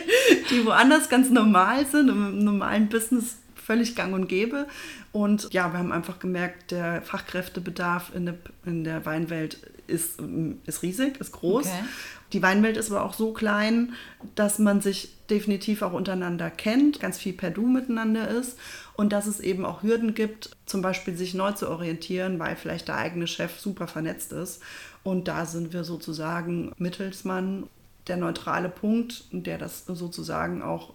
die 0.51 0.67
woanders 0.67 1.09
ganz 1.09 1.31
normal 1.31 1.87
sind, 1.87 2.09
im 2.09 2.43
normalen 2.43 2.89
Business 2.89 3.37
völlig 3.55 3.95
gang 3.95 4.13
und 4.13 4.27
gäbe. 4.27 4.67
Und 5.13 5.53
ja, 5.53 5.73
wir 5.73 5.79
haben 5.79 5.93
einfach 5.93 6.19
gemerkt, 6.19 6.73
der 6.73 7.01
Fachkräftebedarf 7.03 8.11
in 8.13 8.27
der, 8.27 8.35
in 8.65 8.83
der 8.83 9.07
Weinwelt 9.07 9.61
ist, 9.87 10.21
ist 10.67 10.83
riesig, 10.83 11.19
ist 11.21 11.33
groß. 11.33 11.67
Okay. 11.67 11.85
Die 12.33 12.43
Weinwelt 12.43 12.77
ist 12.77 12.91
aber 12.91 13.05
auch 13.05 13.15
so 13.15 13.33
klein, 13.33 13.93
dass 14.35 14.59
man 14.59 14.81
sich 14.81 15.17
definitiv 15.31 15.83
auch 15.83 15.93
untereinander 15.93 16.51
kennt, 16.51 17.01
ganz 17.01 17.19
viel 17.19 17.33
per 17.33 17.51
Du 17.51 17.67
miteinander 17.67 18.29
ist 18.29 18.59
und 18.95 19.13
dass 19.13 19.27
es 19.27 19.41
eben 19.41 19.65
auch 19.65 19.83
Hürden 19.83 20.15
gibt, 20.15 20.51
zum 20.67 20.83
Beispiel 20.83 21.17
sich 21.17 21.35
neu 21.35 21.53
zu 21.53 21.69
orientieren, 21.71 22.39
weil 22.39 22.57
vielleicht 22.57 22.89
der 22.89 22.97
eigene 22.97 23.27
Chef 23.27 23.59
super 23.61 23.87
vernetzt 23.87 24.33
ist. 24.33 24.63
Und 25.05 25.29
da 25.29 25.47
sind 25.47 25.73
wir 25.73 25.85
sozusagen 25.85 26.73
Mittelsmann, 26.79 27.69
der 28.09 28.17
neutrale 28.17 28.69
Punkt, 28.69 29.25
der 29.31 29.59
das 29.59 29.85
sozusagen 29.87 30.63
auch 30.63 30.93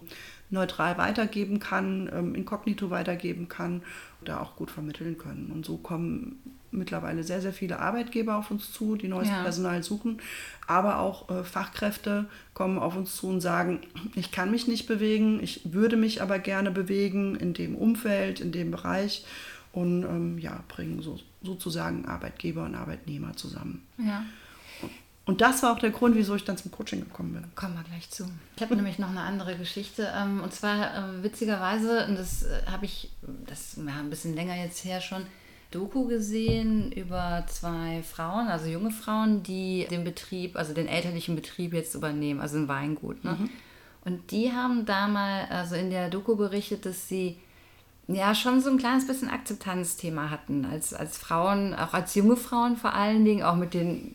neutral 0.50 0.98
weitergeben 0.98 1.58
kann, 1.58 2.10
ähm, 2.12 2.34
inkognito 2.34 2.90
weitergeben 2.90 3.48
kann, 3.48 3.82
da 4.24 4.40
auch 4.40 4.56
gut 4.56 4.70
vermitteln 4.70 5.18
können. 5.18 5.50
Und 5.52 5.64
so 5.64 5.78
kommen 5.78 6.38
mittlerweile 6.72 7.22
sehr, 7.22 7.40
sehr 7.40 7.52
viele 7.52 7.78
Arbeitgeber 7.78 8.36
auf 8.36 8.50
uns 8.50 8.72
zu, 8.72 8.96
die 8.96 9.08
neues 9.08 9.28
ja. 9.28 9.42
Personal 9.42 9.82
suchen, 9.82 10.20
aber 10.66 10.98
auch 10.98 11.30
äh, 11.30 11.44
Fachkräfte 11.44 12.26
kommen 12.54 12.78
auf 12.78 12.96
uns 12.96 13.16
zu 13.16 13.28
und 13.28 13.40
sagen, 13.40 13.80
ich 14.14 14.32
kann 14.32 14.50
mich 14.50 14.66
nicht 14.66 14.86
bewegen, 14.86 15.42
ich 15.42 15.72
würde 15.72 15.96
mich 15.96 16.22
aber 16.22 16.38
gerne 16.38 16.70
bewegen 16.70 17.36
in 17.36 17.54
dem 17.54 17.74
Umfeld, 17.76 18.40
in 18.40 18.52
dem 18.52 18.70
Bereich 18.70 19.24
und 19.72 20.02
ähm, 20.04 20.38
ja, 20.38 20.62
bringen 20.68 21.02
so, 21.02 21.18
sozusagen 21.42 22.06
Arbeitgeber 22.06 22.64
und 22.64 22.74
Arbeitnehmer 22.74 23.36
zusammen. 23.36 23.86
Ja. 23.98 24.24
Und 25.24 25.40
das 25.40 25.62
war 25.62 25.72
auch 25.72 25.78
der 25.78 25.90
Grund, 25.90 26.16
wieso 26.16 26.34
ich 26.34 26.44
dann 26.44 26.56
zum 26.56 26.72
Coaching 26.72 27.00
gekommen 27.00 27.32
bin. 27.32 27.44
Kommen 27.54 27.74
wir 27.74 27.84
gleich 27.84 28.10
zu. 28.10 28.28
Ich 28.56 28.62
habe 28.62 28.74
nämlich 28.74 28.98
noch 28.98 29.10
eine 29.10 29.20
andere 29.20 29.56
Geschichte. 29.56 30.12
Ähm, 30.16 30.40
und 30.42 30.52
zwar 30.52 30.96
äh, 30.96 31.22
witzigerweise, 31.22 32.06
und 32.06 32.16
das 32.16 32.42
äh, 32.42 32.62
habe 32.66 32.86
ich, 32.86 33.08
das 33.46 33.84
war 33.84 33.94
ein 33.94 34.10
bisschen 34.10 34.34
länger 34.34 34.56
jetzt 34.56 34.84
her 34.84 35.00
schon, 35.00 35.24
Doku 35.72 36.06
gesehen 36.06 36.92
über 36.92 37.44
zwei 37.48 38.02
Frauen, 38.02 38.48
also 38.48 38.66
junge 38.66 38.90
Frauen, 38.90 39.42
die 39.42 39.86
den 39.90 40.04
Betrieb, 40.04 40.56
also 40.56 40.72
den 40.74 40.86
elterlichen 40.86 41.34
Betrieb 41.34 41.72
jetzt 41.74 41.94
übernehmen, 41.94 42.40
also 42.40 42.58
ein 42.58 42.68
Weingut. 42.68 43.24
Ne? 43.24 43.36
Mhm. 43.38 43.50
Und 44.04 44.30
die 44.30 44.52
haben 44.52 44.86
da 44.86 45.08
mal, 45.08 45.46
also 45.50 45.74
in 45.74 45.90
der 45.90 46.10
Doku 46.10 46.36
berichtet, 46.36 46.86
dass 46.86 47.08
sie 47.08 47.38
ja 48.08 48.34
schon 48.34 48.60
so 48.60 48.70
ein 48.70 48.78
kleines 48.78 49.06
bisschen 49.06 49.28
Akzeptanzthema 49.28 50.30
hatten, 50.30 50.64
als, 50.64 50.92
als 50.92 51.18
Frauen, 51.18 51.74
auch 51.74 51.94
als 51.94 52.14
junge 52.14 52.36
Frauen 52.36 52.76
vor 52.76 52.94
allen 52.94 53.24
Dingen, 53.24 53.42
auch 53.42 53.56
mit 53.56 53.74
den 53.74 54.14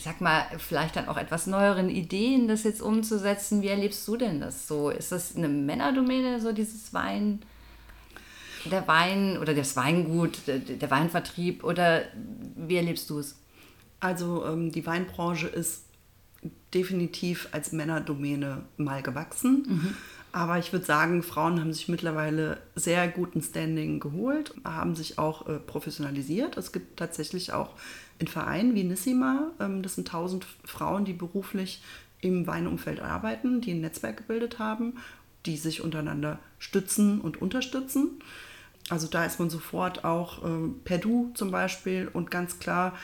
ich 0.00 0.04
sag 0.04 0.22
mal, 0.22 0.46
vielleicht 0.56 0.96
dann 0.96 1.08
auch 1.08 1.18
etwas 1.18 1.46
neueren 1.46 1.90
Ideen, 1.90 2.48
das 2.48 2.64
jetzt 2.64 2.80
umzusetzen. 2.80 3.60
Wie 3.60 3.68
erlebst 3.68 4.08
du 4.08 4.16
denn 4.16 4.40
das 4.40 4.66
so? 4.66 4.88
Ist 4.88 5.12
das 5.12 5.36
eine 5.36 5.48
Männerdomäne, 5.48 6.40
so 6.40 6.52
dieses 6.52 6.94
Wein, 6.94 7.40
der 8.64 8.86
Wein 8.88 9.38
oder 9.38 9.54
das 9.54 9.76
Weingut, 9.76 10.38
der, 10.46 10.90
Weinvertrieb 10.90 11.64
oder 11.64 12.02
wie 12.56 12.76
erlebst 12.76 13.08
du 13.10 13.18
es? 13.18 13.38
Also 14.00 14.44
ähm, 14.46 14.72
die 14.72 14.84
Weinbranche 14.86 15.46
ist 15.46 15.84
definitiv 16.72 17.48
als 17.52 17.72
Männerdomäne 17.72 18.64
mal 18.76 19.02
gewachsen. 19.02 19.66
Mhm. 19.68 19.96
Aber 20.32 20.58
ich 20.58 20.72
würde 20.72 20.84
sagen, 20.84 21.22
Frauen 21.22 21.58
haben 21.58 21.72
sich 21.72 21.88
mittlerweile 21.88 22.58
sehr 22.76 23.08
guten 23.08 23.42
Standing 23.42 23.98
geholt, 23.98 24.54
haben 24.64 24.94
sich 24.94 25.18
auch 25.18 25.48
äh, 25.48 25.58
professionalisiert. 25.58 26.56
Es 26.56 26.70
gibt 26.70 26.98
tatsächlich 26.98 27.52
auch 27.52 27.74
in 28.20 28.28
Vereinen 28.28 28.74
wie 28.74 28.84
Nissima, 28.84 29.50
ähm, 29.58 29.82
das 29.82 29.96
sind 29.96 30.08
1000 30.08 30.46
Frauen, 30.64 31.04
die 31.04 31.14
beruflich 31.14 31.82
im 32.20 32.46
Weinumfeld 32.46 33.00
arbeiten, 33.00 33.60
die 33.60 33.72
ein 33.72 33.80
Netzwerk 33.80 34.18
gebildet 34.18 34.58
haben, 34.58 34.98
die 35.46 35.56
sich 35.56 35.82
untereinander 35.82 36.38
stützen 36.58 37.20
und 37.20 37.40
unterstützen. 37.40 38.20
Also 38.90 39.06
da 39.06 39.24
ist 39.24 39.38
man 39.38 39.50
sofort 39.50 40.04
auch 40.04 40.44
äh, 40.44 40.68
per 40.84 40.98
Du 40.98 41.30
zum 41.34 41.50
Beispiel 41.50 42.08
und 42.12 42.30
ganz 42.30 42.58
klar, 42.58 42.94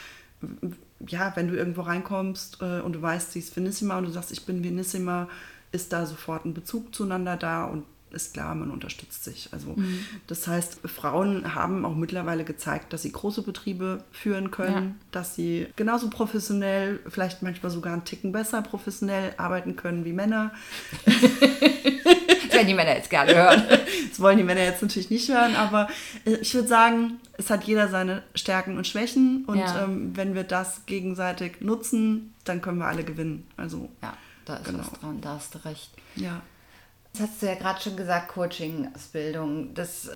ja, 1.07 1.33
wenn 1.37 1.49
du 1.49 1.57
irgendwo 1.57 1.83
reinkommst 1.83 2.59
äh, 2.61 2.81
und 2.81 2.95
du 2.95 3.03
weißt, 3.03 3.33
sie 3.33 3.39
ist 3.39 3.55
Finissima 3.55 3.97
und 3.99 4.05
du 4.05 4.11
sagst, 4.11 4.33
ich 4.33 4.45
bin 4.45 4.63
Finissima, 4.63 5.29
ist 5.73 5.93
da 5.93 6.07
sofort 6.07 6.45
ein 6.45 6.55
Bezug 6.55 6.95
zueinander 6.95 7.37
da 7.37 7.65
und 7.65 7.85
ist 8.11 8.35
klar, 8.35 8.55
man 8.55 8.71
unterstützt 8.71 9.25
sich. 9.25 9.49
Also 9.53 9.75
mhm. 9.77 10.05
das 10.27 10.47
heißt, 10.47 10.81
Frauen 10.87 11.55
haben 11.55 11.85
auch 11.85 11.95
mittlerweile 11.95 12.45
gezeigt, 12.45 12.93
dass 12.93 13.03
sie 13.03 13.13
große 13.13 13.43
Betriebe 13.43 14.05
führen 14.11 14.51
können, 14.51 14.89
ja. 14.89 15.07
dass 15.13 15.35
sie 15.35 15.67
genauso 15.77 16.09
professionell, 16.09 17.01
vielleicht 17.09 17.43
manchmal 17.43 17.71
sogar 17.71 17.93
einen 17.93 18.05
Ticken 18.05 18.33
besser 18.33 18.63
professionell 18.63 19.35
arbeiten 19.37 19.77
können 19.77 20.05
wie 20.05 20.13
Männer. 20.13 20.53
das 22.57 22.67
werden 22.67 22.69
die 22.69 22.75
Männer 22.75 22.97
jetzt 22.97 23.11
gerne 23.11 23.35
hören. 23.35 23.63
Das 24.09 24.21
wollen 24.21 24.39
die 24.39 24.45
Männer 24.45 24.63
jetzt 24.63 24.81
natürlich 24.81 25.11
nicht 25.11 25.29
hören, 25.29 25.57
aber 25.57 25.89
äh, 26.25 26.37
ich 26.37 26.55
würde 26.55 26.69
sagen, 26.69 27.21
es 27.37 27.51
hat 27.51 27.65
jeder 27.65 27.89
seine 27.89 28.23
Stärken 28.35 28.79
und 28.79 28.87
Schwächen 28.87 29.45
und 29.47 29.59
ja. 29.59 29.85
ähm, 29.85 30.17
wenn 30.17 30.35
wir 30.35 30.45
das 30.45 30.87
gegenseitig 30.87 31.61
nutzen, 31.61 32.35
dann 32.45 32.63
können 32.63 32.79
wir 32.79 32.87
alle 32.87 33.05
gewinnen. 33.05 33.47
Also 33.57 33.91
ja, 34.03 34.15
da 34.47 34.57
ist 34.57 34.65
genau. 34.65 34.79
was 34.79 35.01
dran, 35.01 35.21
da 35.21 35.35
hast 35.35 35.55
du 35.55 35.65
recht. 35.65 35.91
Ja. 36.15 36.41
Das 37.17 37.31
hast 37.31 37.43
du 37.43 37.47
ja 37.47 37.55
gerade 37.55 37.81
schon 37.81 37.97
gesagt, 37.97 38.29
Coaching-Ausbildung, 38.29 39.73
das 39.73 40.11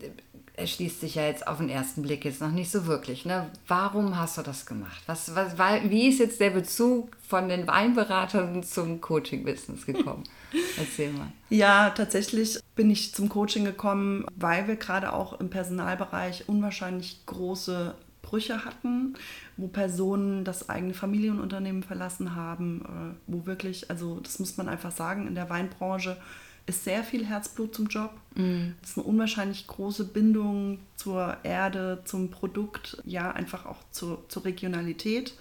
erschließt 0.54 1.00
sich 1.00 1.14
ja 1.14 1.23
jetzt 1.25 1.47
auf 1.47 1.57
den 1.57 1.71
ersten 1.71 2.02
Blick 2.02 2.26
jetzt 2.26 2.42
noch 2.42 2.50
nicht 2.50 2.71
so 2.71 2.85
wirklich. 2.85 3.25
Ne? 3.25 3.50
Warum 3.66 4.19
hast 4.19 4.37
du 4.37 4.42
das 4.42 4.66
gemacht? 4.66 5.02
Was, 5.07 5.35
was, 5.35 5.57
wie 5.88 6.09
ist 6.09 6.19
jetzt 6.19 6.40
der 6.40 6.50
Bezug 6.50 7.16
von 7.26 7.49
den 7.49 7.66
Weinberatern 7.66 8.62
zum 8.62 9.00
Coaching-Business 9.00 9.87
gekommen? 9.87 10.25
Erzähl 10.78 11.11
mal. 11.12 11.33
Ja, 11.49 11.88
tatsächlich 11.88 12.61
bin 12.75 12.90
ich 12.90 13.14
zum 13.14 13.30
Coaching 13.30 13.64
gekommen, 13.64 14.26
weil 14.37 14.69
wir 14.69 14.76
gerade 14.76 15.14
auch 15.14 15.40
im 15.40 15.49
Personalbereich 15.49 16.50
unwahrscheinlich 16.50 17.25
große 17.25 17.95
Brüche 18.21 18.66
hatten, 18.66 19.14
wo 19.57 19.69
Personen 19.69 20.45
das 20.45 20.69
eigene 20.69 20.92
Familienunternehmen 20.92 21.83
verlassen 21.83 22.37
haben, 22.37 22.83
äh, 22.85 23.16
wo 23.26 23.47
wirklich, 23.47 23.88
also 23.88 24.21
das 24.21 24.38
muss 24.38 24.59
man 24.59 24.69
einfach 24.69 24.92
sagen, 24.92 25.26
in 25.26 25.35
der 25.35 25.49
Weinbranche 25.49 26.19
ist 26.67 26.85
sehr 26.85 27.02
viel 27.05 27.26
Herzblut 27.26 27.75
zum 27.75 27.87
Job. 27.87 28.12
Mhm. 28.35 28.75
Es 28.83 28.90
ist 28.90 28.99
eine 28.99 29.07
unwahrscheinlich 29.07 29.67
große 29.67 30.05
Bindung 30.05 30.79
zur 30.97 31.37
Erde, 31.43 32.02
zum 32.05 32.31
Produkt, 32.31 33.02
ja, 33.05 33.31
einfach 33.31 33.67
auch 33.67 33.79
zur, 33.90 34.29
zur 34.29 34.45
Regionalität. 34.45 35.35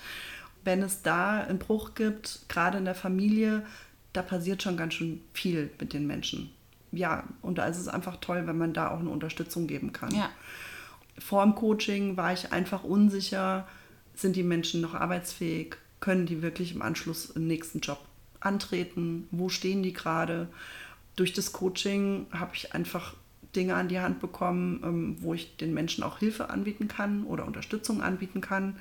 Wenn 0.64 0.82
es 0.82 1.02
da 1.02 1.42
einen 1.42 1.60
Bruch 1.60 1.96
gibt, 1.96 2.42
gerade 2.50 2.78
in 2.78 2.86
der 2.86 2.96
Familie, 2.96 3.66
da 4.14 4.22
passiert 4.22 4.64
schon 4.64 4.78
ganz 4.78 4.96
schön 4.96 5.22
viel 5.34 5.70
mit 5.80 5.94
den 5.94 6.08
Menschen. 6.08 6.52
Ja, 6.92 7.24
und 7.42 7.58
da 7.58 7.66
ist 7.66 7.78
es 7.78 7.88
einfach 7.88 8.18
toll, 8.18 8.48
wenn 8.48 8.58
man 8.58 8.74
da 8.74 8.90
auch 8.90 9.00
eine 9.00 9.10
Unterstützung 9.10 9.68
geben 9.68 9.94
kann. 9.94 10.14
Ja. 10.14 10.30
Vor 11.20 11.44
dem 11.44 11.56
Coaching 11.56 12.18
war 12.18 12.34
ich 12.34 12.52
einfach 12.52 12.84
unsicher, 12.84 13.68
sind 14.16 14.36
die 14.36 14.44
Menschen 14.44 14.82
noch 14.82 14.96
arbeitsfähig, 14.96 15.76
können 16.00 16.26
die 16.26 16.42
wirklich 16.42 16.74
im 16.74 16.82
Anschluss 16.82 17.36
einen 17.36 17.48
nächsten 17.48 17.80
Job 17.80 18.00
antreten, 18.40 19.28
wo 19.32 19.50
stehen 19.50 19.84
die 19.84 19.94
gerade 19.94 20.48
durch 21.20 21.34
das 21.34 21.52
Coaching 21.52 22.28
habe 22.32 22.52
ich 22.56 22.74
einfach 22.74 23.16
Dinge 23.56 23.76
an 23.76 23.88
die 23.88 24.00
Hand 24.00 24.20
bekommen, 24.20 24.82
ähm, 24.84 25.18
wo 25.20 25.34
ich 25.34 25.58
den 25.58 25.74
Menschen 25.74 26.04
auch 26.04 26.20
Hilfe 26.20 26.50
anbieten 26.50 26.88
kann 26.88 27.24
oder 27.26 27.46
Unterstützung 27.46 28.02
anbieten 28.02 28.42
kann, 28.42 28.78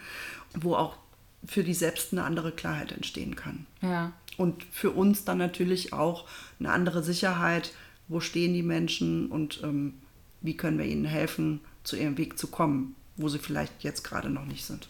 wo 0.54 0.74
auch 0.74 0.96
für 1.44 1.64
die 1.64 1.74
selbst 1.74 2.12
eine 2.12 2.24
andere 2.24 2.52
Klarheit 2.52 2.92
entstehen 2.92 3.34
kann. 3.34 3.66
Ja. 3.80 4.12
Und 4.36 4.64
für 4.70 4.90
uns 4.90 5.24
dann 5.24 5.38
natürlich 5.38 5.92
auch 5.92 6.26
eine 6.60 6.70
andere 6.70 7.02
Sicherheit, 7.02 7.72
wo 8.08 8.20
stehen 8.20 8.54
die 8.54 8.62
Menschen 8.62 9.26
und 9.26 9.60
ähm, 9.62 9.94
wie 10.40 10.56
können 10.56 10.78
wir 10.78 10.86
ihnen 10.86 11.04
helfen, 11.04 11.60
zu 11.82 11.96
ihrem 11.96 12.18
Weg 12.18 12.38
zu 12.38 12.48
kommen, 12.48 12.94
wo 13.16 13.28
sie 13.28 13.38
vielleicht 13.38 13.82
jetzt 13.82 14.04
gerade 14.04 14.30
noch 14.30 14.44
nicht 14.44 14.64
sind. 14.64 14.88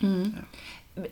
Mhm. 0.00 0.34
Ja. 0.36 0.42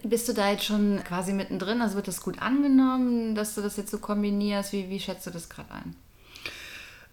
Bist 0.02 0.28
du 0.28 0.32
da 0.32 0.50
jetzt 0.50 0.64
schon 0.64 1.02
quasi 1.04 1.32
mittendrin? 1.32 1.82
Also 1.82 1.96
wird 1.96 2.08
das 2.08 2.22
gut 2.22 2.40
angenommen, 2.40 3.34
dass 3.34 3.54
du 3.54 3.60
das 3.60 3.76
jetzt 3.76 3.90
so 3.90 3.98
kombinierst? 3.98 4.72
Wie, 4.72 4.88
wie 4.88 5.00
schätzt 5.00 5.26
du 5.26 5.30
das 5.30 5.48
gerade 5.48 5.70
ein? 5.72 5.96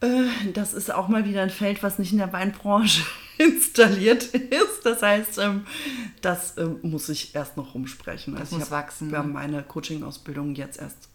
Äh, 0.02 0.52
das 0.54 0.74
ist 0.74 0.94
auch 0.94 1.08
mal 1.08 1.26
wieder 1.26 1.42
ein 1.42 1.50
Feld, 1.50 1.84
was 1.84 2.00
nicht 2.00 2.12
in 2.12 2.18
der 2.18 2.32
Weinbranche 2.34 3.04
installiert 3.38 4.24
ist. 4.24 4.86
Das 4.86 5.02
heißt, 5.02 5.38
ähm, 5.40 5.66
das 6.22 6.58
ähm, 6.58 6.80
muss 6.82 7.10
ich 7.10 7.36
erst 7.36 7.58
noch 7.58 7.76
rumsprechen. 7.76 8.34
Das 8.34 8.44
also 8.44 8.58
muss 8.58 8.72
wachsen. 8.72 9.12
Wir 9.12 9.20
haben 9.20 9.34
meine 9.34 9.64
Coaching-Ausbildung 9.64 10.56
jetzt 10.56 10.80
erst 10.80 11.10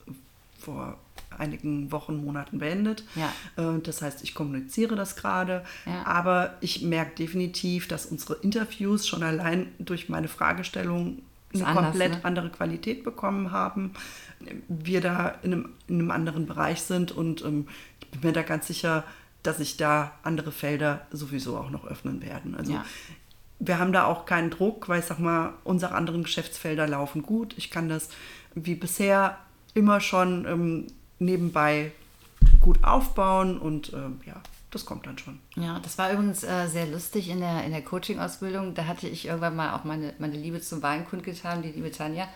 vor 0.59 0.99
einigen 1.39 1.93
Wochen, 1.93 2.25
Monaten 2.25 2.59
beendet. 2.59 3.05
Ja. 3.15 3.33
Äh, 3.57 3.81
das 3.81 4.03
heißt, 4.03 4.23
ich 4.23 4.35
kommuniziere 4.35 4.95
das 4.95 5.17
gerade. 5.17 5.65
Ja. 5.85 6.05
Aber 6.05 6.55
ich 6.61 6.83
merke 6.83 7.15
definitiv, 7.17 7.89
dass 7.89 8.07
unsere 8.07 8.35
Interviews 8.35 9.07
schon 9.07 9.23
allein 9.23 9.73
durch 9.79 10.09
meine 10.09 10.29
Fragestellung 10.29 11.23
eine 11.55 11.67
anders, 11.67 11.85
komplett 11.85 12.13
ne? 12.13 12.25
andere 12.25 12.51
Qualität 12.51 13.05
bekommen 13.05 13.53
haben. 13.53 13.93
Wir 14.69 15.01
da 15.01 15.29
in 15.43 15.53
einem, 15.53 15.69
in 15.89 16.01
einem 16.01 16.11
anderen 16.11 16.47
Bereich 16.47 16.83
sind 16.83 17.13
und 17.13 17.45
ähm, 17.45 17.69
ich 18.01 18.09
bin 18.09 18.21
mir 18.31 18.33
da 18.33 18.43
ganz 18.43 18.67
sicher, 18.67 19.05
dass 19.43 19.59
sich 19.59 19.77
da 19.77 20.13
andere 20.23 20.53
Felder 20.53 21.07
sowieso 21.11 21.57
auch 21.57 21.71
noch 21.71 21.87
öffnen 21.87 22.21
werden. 22.23 22.55
Also 22.57 22.73
ja. 22.73 22.85
wir 23.59 23.79
haben 23.79 23.93
da 23.93 24.05
auch 24.05 24.27
keinen 24.27 24.51
Druck, 24.51 24.89
weil 24.89 25.01
ich 25.01 25.07
sag 25.07 25.19
mal, 25.19 25.55
unsere 25.65 25.95
anderen 25.95 26.25
Geschäftsfelder 26.25 26.87
laufen 26.87 27.23
gut. 27.23 27.55
Ich 27.57 27.71
kann 27.71 27.89
das 27.89 28.09
wie 28.55 28.75
bisher 28.75 29.39
immer 29.75 30.01
schon 30.01 30.47
ähm, 30.47 30.87
nebenbei 31.19 31.93
gut 32.61 32.83
aufbauen 32.83 33.59
und 33.59 33.93
äh, 33.93 34.09
ja, 34.27 34.43
das 34.77 34.87
kommt 34.87 35.07
dann 35.07 35.19
schon. 35.19 35.41
Ja, 35.57 35.81
das 35.81 35.99
war 35.99 36.13
übrigens 36.13 36.45
äh, 36.45 36.67
sehr 36.69 36.87
lustig 36.87 37.29
in 37.29 37.41
der, 37.41 37.65
in 37.65 37.73
der 37.73 37.83
Coaching-Ausbildung. 37.83 38.75
Da 38.75 38.87
hatte 38.87 39.09
ich 39.09 39.27
irgendwann 39.27 39.57
mal 39.57 39.75
auch 39.75 39.85
meine, 39.85 40.15
meine 40.19 40.37
Liebe 40.37 40.61
zum 40.61 40.83
Wein 40.83 41.07
kundgetan, 41.07 41.63
die 41.63 41.71
liebe 41.71 41.91
Tanja 41.91 42.29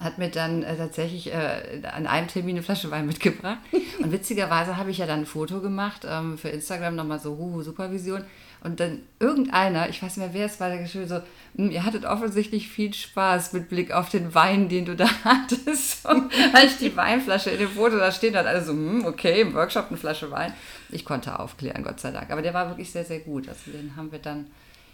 hat 0.00 0.18
mir 0.18 0.30
dann 0.30 0.62
äh, 0.62 0.76
tatsächlich 0.76 1.32
äh, 1.32 1.82
an 1.90 2.06
einem 2.06 2.28
Termin 2.28 2.56
eine 2.56 2.62
Flasche 2.62 2.90
Wein 2.90 3.06
mitgebracht. 3.06 3.58
Und 4.00 4.12
witzigerweise 4.12 4.76
habe 4.76 4.90
ich 4.90 4.98
ja 4.98 5.06
dann 5.06 5.20
ein 5.20 5.26
Foto 5.26 5.60
gemacht 5.60 6.06
ähm, 6.08 6.38
für 6.38 6.50
Instagram, 6.50 6.94
nochmal 6.94 7.18
so, 7.18 7.36
huhu, 7.36 7.62
Supervision. 7.62 8.22
Und 8.60 8.80
dann 8.80 9.02
irgendeiner, 9.20 9.88
ich 9.88 10.02
weiß 10.02 10.16
nicht 10.16 10.26
mehr, 10.26 10.34
wer 10.34 10.46
es 10.46 10.58
war, 10.58 10.68
der 10.68 10.78
geschrieben 10.78 11.06
so, 11.06 11.20
hm, 11.56 11.70
ihr 11.70 11.84
hattet 11.84 12.04
offensichtlich 12.04 12.68
viel 12.68 12.92
Spaß 12.92 13.52
mit 13.52 13.68
Blick 13.68 13.92
auf 13.92 14.08
den 14.08 14.34
Wein, 14.34 14.68
den 14.68 14.84
du 14.84 14.96
da 14.96 15.08
hattest. 15.24 16.04
Und 16.06 16.32
als 16.52 16.78
die 16.78 16.96
Weinflasche 16.96 17.50
in 17.50 17.58
dem 17.58 17.70
Foto 17.70 17.96
da 17.98 18.10
stehen 18.10 18.36
hat, 18.36 18.46
alle 18.46 18.64
so, 18.64 18.72
hm, 18.72 19.04
okay, 19.04 19.42
im 19.42 19.54
Workshop 19.54 19.86
eine 19.88 19.96
Flasche 19.96 20.30
Wein. 20.30 20.52
Ich 20.90 21.04
konnte 21.04 21.38
aufklären, 21.38 21.84
Gott 21.84 22.00
sei 22.00 22.10
Dank. 22.10 22.30
Aber 22.30 22.42
der 22.42 22.54
war 22.54 22.68
wirklich 22.68 22.90
sehr, 22.90 23.04
sehr 23.04 23.20
gut. 23.20 23.48
Also 23.48 23.70
den 23.70 23.94
haben 23.96 24.10
wir 24.10 24.18
dann 24.18 24.46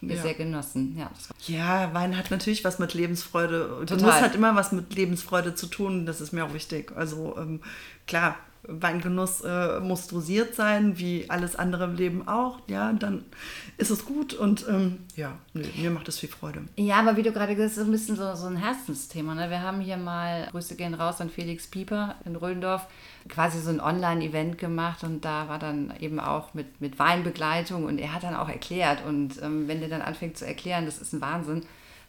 ja. 0.02 0.20
sehr 0.20 0.34
genossen. 0.34 0.96
Ja, 0.98 1.10
ja, 1.46 1.94
Wein 1.94 2.16
hat 2.16 2.30
natürlich 2.30 2.64
was 2.64 2.78
mit 2.78 2.94
Lebensfreude. 2.94 3.68
Total. 3.80 3.96
Du 3.96 4.04
musst 4.04 4.20
halt 4.20 4.34
immer 4.34 4.54
was 4.54 4.72
mit 4.72 4.94
Lebensfreude 4.94 5.54
zu 5.54 5.66
tun. 5.66 6.06
Das 6.06 6.20
ist 6.20 6.32
mir 6.32 6.44
auch 6.44 6.54
wichtig. 6.54 6.92
Also 6.96 7.36
ähm, 7.38 7.62
klar, 8.06 8.36
Weingenuss 8.66 9.42
äh, 9.42 9.80
muss 9.80 10.06
dosiert 10.06 10.54
sein, 10.54 10.98
wie 10.98 11.28
alles 11.28 11.56
andere 11.56 11.84
im 11.84 11.96
Leben 11.96 12.28
auch, 12.28 12.60
ja, 12.66 12.92
dann 12.92 13.24
ist 13.76 13.90
es 13.90 14.04
gut 14.04 14.34
und 14.34 14.66
ähm, 14.68 15.00
ja, 15.16 15.38
nö, 15.52 15.64
mir 15.76 15.90
macht 15.90 16.08
es 16.08 16.18
viel 16.18 16.28
Freude. 16.28 16.62
Ja, 16.76 16.96
aber 16.96 17.16
wie 17.16 17.22
du 17.22 17.32
gerade 17.32 17.54
gesagt 17.54 17.72
hast, 17.72 17.78
ist 17.78 17.86
ein 17.86 17.92
bisschen 17.92 18.16
so, 18.16 18.34
so 18.34 18.46
ein 18.46 18.56
Herzensthema. 18.56 19.34
Ne? 19.34 19.50
Wir 19.50 19.62
haben 19.62 19.80
hier 19.80 19.96
mal, 19.96 20.48
Grüße 20.50 20.76
gehen 20.76 20.94
raus 20.94 21.20
an 21.20 21.30
Felix 21.30 21.66
Pieper 21.66 22.14
in 22.24 22.36
Röndorf, 22.36 22.86
quasi 23.28 23.60
so 23.60 23.70
ein 23.70 23.80
Online-Event 23.80 24.58
gemacht 24.58 25.04
und 25.04 25.24
da 25.24 25.48
war 25.48 25.58
dann 25.58 25.92
eben 26.00 26.20
auch 26.20 26.54
mit, 26.54 26.80
mit 26.80 26.98
Weinbegleitung 26.98 27.84
und 27.84 27.98
er 27.98 28.14
hat 28.14 28.22
dann 28.22 28.34
auch 28.34 28.48
erklärt 28.48 29.04
und 29.06 29.42
ähm, 29.42 29.68
wenn 29.68 29.80
der 29.80 29.88
dann 29.88 30.02
anfängt 30.02 30.38
zu 30.38 30.46
erklären, 30.46 30.86
das 30.86 30.98
ist 30.98 31.12
ein 31.12 31.20
Wahnsinn, 31.20 31.62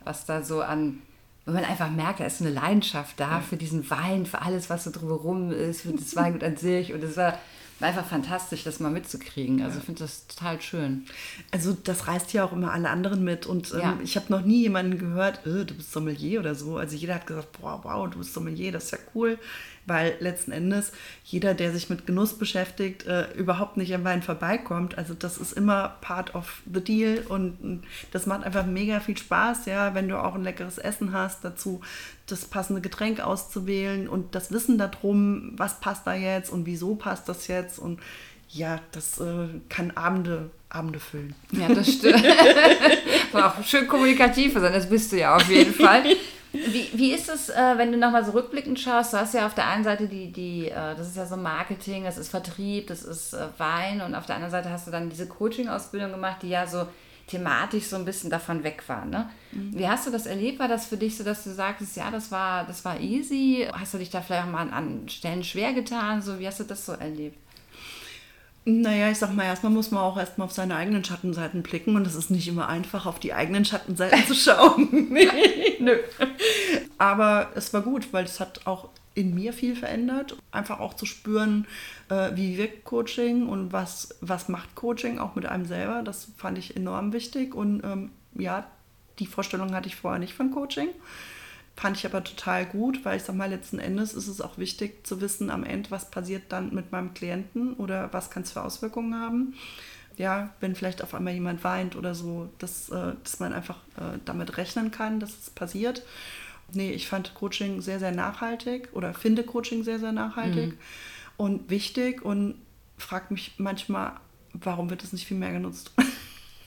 was 0.04 0.26
da 0.26 0.42
so 0.42 0.62
an 0.62 1.02
wenn 1.46 1.54
man 1.54 1.66
einfach 1.66 1.92
merkt, 1.92 2.20
da 2.20 2.26
ist 2.26 2.42
eine 2.42 2.50
Leidenschaft 2.50 3.20
da 3.20 3.40
für 3.40 3.56
diesen 3.56 3.90
Wein, 3.90 4.26
für 4.26 4.42
alles, 4.42 4.70
was 4.70 4.84
so 4.84 4.92
drumherum 4.92 5.52
ist, 5.52 5.82
für 5.82 5.92
das 5.92 6.16
Weingut 6.16 6.44
an 6.44 6.58
sich. 6.58 6.92
Und 6.92 7.04
es 7.04 7.18
war, 7.18 7.38
war, 7.80 7.90
einfach 7.90 8.06
fantastisch, 8.06 8.64
das 8.64 8.80
mal 8.80 8.90
mitzukriegen. 8.90 9.62
Also 9.62 9.78
ich 9.78 9.86
finde 9.86 10.00
das 10.00 10.26
total 10.26 10.60
schön. 10.60 11.06
Also 11.52 11.78
das 11.84 12.08
reißt 12.08 12.34
ja 12.34 12.46
auch 12.46 12.52
immer 12.52 12.72
alle 12.72 12.90
anderen 12.90 13.24
mit. 13.24 13.46
Und 13.46 13.72
ähm, 13.74 13.80
ja. 13.80 13.98
ich 14.04 14.16
habe 14.16 14.32
noch 14.32 14.42
nie 14.42 14.62
jemanden 14.62 14.98
gehört, 14.98 15.46
äh, 15.46 15.66
du 15.66 15.76
bist 15.76 15.92
Sommelier 15.92 16.40
oder 16.40 16.56
so. 16.56 16.78
Also 16.78 16.96
jeder 16.96 17.16
hat 17.16 17.28
gesagt, 17.28 17.62
boah, 17.62 17.80
wow, 17.84 18.10
du 18.10 18.18
bist 18.18 18.34
Sommelier, 18.34 18.72
das 18.72 18.86
ist 18.86 18.92
ja 18.92 18.98
cool 19.14 19.38
weil 19.86 20.16
letzten 20.20 20.52
Endes 20.52 20.92
jeder, 21.24 21.54
der 21.54 21.72
sich 21.72 21.90
mit 21.90 22.06
Genuss 22.06 22.38
beschäftigt, 22.38 23.06
äh, 23.06 23.32
überhaupt 23.34 23.78
nicht 23.78 23.94
am 23.94 24.04
Wein 24.04 24.22
vorbeikommt. 24.22 24.98
Also 24.98 25.14
das 25.14 25.38
ist 25.38 25.54
immer 25.54 25.96
part 26.02 26.36
of 26.36 26.62
the 26.72 26.82
deal 26.82 27.24
und 27.28 27.84
das 28.12 28.26
macht 28.26 28.44
einfach 28.44 28.66
mega 28.66 29.00
viel 29.00 29.18
Spaß, 29.18 29.66
ja, 29.66 29.94
wenn 29.94 30.08
du 30.08 30.22
auch 30.22 30.36
ein 30.36 30.44
leckeres 30.44 30.78
Essen 30.78 31.14
hast, 31.14 31.44
dazu 31.44 31.82
das 32.28 32.46
passende 32.46 32.82
Getränk 32.82 33.20
auszuwählen 33.20 34.08
und 34.08 34.34
das 34.36 34.52
Wissen 34.52 34.78
darum, 34.78 35.54
was 35.58 35.80
passt 35.80 36.08
da 36.08 36.14
jetzt 36.16 36.52
und 36.52 36.66
wieso 36.66 36.96
passt 36.96 37.30
das 37.30 37.48
jetzt 37.48 37.78
und 37.80 38.00
ja, 38.50 38.80
das 38.92 39.20
äh, 39.20 39.48
kann 39.70 39.92
Abende, 39.92 40.50
Abende 40.70 41.00
füllen. 41.00 41.36
Ja, 41.52 41.68
das 41.68 41.92
stimmt. 41.92 42.24
auch 43.34 43.64
schön 43.64 43.88
kommunikativ 43.88 44.54
sein, 44.54 44.74
das 44.74 44.90
bist 44.90 45.12
du 45.12 45.20
ja 45.20 45.36
auf 45.36 45.50
jeden 45.50 45.74
Fall. 45.74 46.04
Wie, 46.68 46.90
wie 46.94 47.12
ist 47.12 47.30
es, 47.30 47.50
äh, 47.50 47.78
wenn 47.78 47.92
du 47.92 47.98
nochmal 47.98 48.26
so 48.26 48.32
rückblickend 48.32 48.80
schaust? 48.80 49.14
Du 49.14 49.18
hast 49.18 49.34
ja 49.34 49.46
auf 49.46 49.56
der 49.56 49.68
einen 49.68 49.84
Seite 49.84 50.08
die, 50.08 50.32
die 50.32 50.70
äh, 50.70 50.96
das 50.96 51.08
ist 51.08 51.18
ja 51.18 51.26
so 51.26 51.38
Marketing, 51.38 52.04
das 52.04 52.18
ist 52.18 52.30
Vertrieb, 52.30 52.88
das 52.88 53.04
ist 53.04 53.34
äh, 53.34 53.48
Wein 53.58 54.02
und 54.02 54.16
auf 54.16 54.26
der 54.26 54.36
anderen 54.36 54.52
Seite 54.52 54.70
hast 54.70 54.88
du 54.88 54.92
dann 54.92 55.10
diese 55.10 55.28
Coaching-Ausbildung 55.28 56.12
gemacht, 56.12 56.38
die 56.42 56.50
ja 56.50 56.68
so 56.68 56.88
thematisch 57.28 57.86
so 57.86 57.96
ein 57.96 58.06
bisschen 58.06 58.30
davon 58.30 58.64
weg 58.64 58.84
war. 58.88 59.06
Ne? 59.06 59.30
Mhm. 59.52 59.78
Wie 59.78 59.88
hast 59.88 60.06
du 60.06 60.12
das 60.12 60.26
erlebt? 60.26 60.60
War 60.60 60.68
das 60.68 60.86
für 60.86 60.98
dich 60.98 61.18
so, 61.18 61.24
dass 61.24 61.44
du 61.44 61.52
sagtest, 61.52 61.98
ja, 61.98 62.12
das 62.12 62.32
war, 62.32 62.66
das 62.66 62.86
war 62.86 63.00
easy? 63.00 63.68
Hast 63.74 63.94
du 63.94 63.98
dich 63.98 64.10
da 64.10 64.22
vielleicht 64.22 64.46
auch 64.46 64.52
mal 64.52 64.62
an, 64.62 64.70
an 64.72 65.10
Stellen 65.10 65.44
schwer 65.44 65.74
getan? 65.74 66.22
So, 66.22 66.40
wie 66.40 66.48
hast 66.48 66.60
du 66.60 66.66
das 66.66 66.86
so 66.86 66.94
erlebt? 66.94 67.40
Naja, 68.68 69.12
ich 69.12 69.20
sag 69.20 69.32
mal, 69.36 69.44
erstmal 69.44 69.72
muss 69.72 69.92
man 69.92 70.02
auch 70.02 70.18
erstmal 70.18 70.46
auf 70.46 70.52
seine 70.52 70.76
eigenen 70.76 71.04
Schattenseiten 71.04 71.62
blicken 71.62 71.96
und 71.96 72.08
es 72.08 72.16
ist 72.16 72.32
nicht 72.32 72.48
immer 72.48 72.68
einfach, 72.68 73.06
auf 73.06 73.20
die 73.20 73.32
eigenen 73.32 73.64
Schattenseiten 73.64 74.26
zu 74.26 74.34
schauen. 74.34 74.90
nee, 75.12 75.78
nö. 75.80 75.98
Aber 76.98 77.52
es 77.54 77.74
war 77.74 77.82
gut, 77.82 78.12
weil 78.12 78.26
es 78.26 78.40
hat 78.40 78.66
auch 78.66 78.90
in 79.14 79.36
mir 79.36 79.54
viel 79.54 79.76
verändert. 79.76 80.36
Einfach 80.52 80.80
auch 80.80 80.96
zu 80.96 81.06
spüren, 81.06 81.68
äh, 82.10 82.32
wie 82.34 82.58
wirkt 82.58 82.86
Coaching 82.86 83.48
und 83.48 83.72
was, 83.72 84.16
was 84.22 84.50
macht 84.50 84.74
Coaching 84.74 85.20
auch 85.20 85.36
mit 85.36 85.46
einem 85.46 85.66
selber. 85.66 86.02
Das 86.04 86.30
fand 86.36 86.58
ich 86.58 86.76
enorm 86.76 87.14
wichtig. 87.14 87.54
Und 87.54 87.84
ähm, 87.84 88.12
ja, 88.34 88.66
die 89.20 89.28
Vorstellung 89.28 89.76
hatte 89.76 89.88
ich 89.88 89.96
vorher 89.96 90.20
nicht 90.20 90.34
von 90.34 90.50
Coaching. 90.50 90.90
Fand 91.78 91.98
ich 91.98 92.06
aber 92.06 92.24
total 92.24 92.66
gut, 92.66 93.04
weil 93.04 93.18
ich 93.18 93.24
sag 93.24 93.36
mal, 93.36 93.50
letzten 93.50 93.80
Endes 93.80 94.14
ist 94.14 94.28
es 94.28 94.40
auch 94.40 94.58
wichtig 94.58 95.06
zu 95.06 95.20
wissen 95.20 95.50
am 95.50 95.66
Ende, 95.66 95.92
was 95.92 96.10
passiert 96.10 96.44
dann 96.50 96.74
mit 96.74 96.94
meinem 96.94 97.14
Klienten 97.14 97.74
oder 97.74 98.14
was 98.14 98.30
kann 98.30 98.44
es 98.44 98.52
für 98.52 98.64
Auswirkungen 98.64 99.20
haben. 99.20 99.56
Ja, 100.16 100.54
wenn 100.62 100.76
vielleicht 100.76 101.04
auf 101.04 101.14
einmal 101.14 101.34
jemand 101.34 101.66
weint 101.66 101.98
oder 101.98 102.16
so, 102.16 102.50
dass, 102.60 102.88
äh, 102.90 103.14
dass 103.22 103.42
man 103.42 103.52
einfach 103.52 103.78
äh, 103.98 104.18
damit 104.24 104.56
rechnen 104.56 104.92
kann, 104.92 105.20
dass 105.20 105.38
es 105.38 105.50
passiert. 105.50 106.04
Nee, 106.72 106.92
ich 106.92 107.10
fand 107.10 107.34
Coaching 107.34 107.82
sehr, 107.82 108.00
sehr 108.00 108.14
nachhaltig 108.14 108.90
oder 108.94 109.14
finde 109.14 109.44
Coaching 109.44 109.84
sehr, 109.84 110.00
sehr 110.00 110.14
nachhaltig 110.14 110.72
mhm. 110.72 110.78
und 111.36 111.70
wichtig 111.70 112.24
und 112.24 112.56
frage 112.98 113.34
mich 113.34 113.56
manchmal, 113.58 114.14
warum 114.54 114.90
wird 114.90 115.04
es 115.04 115.12
nicht 115.12 115.28
viel 115.28 115.38
mehr 115.38 115.52
genutzt? 115.52 115.92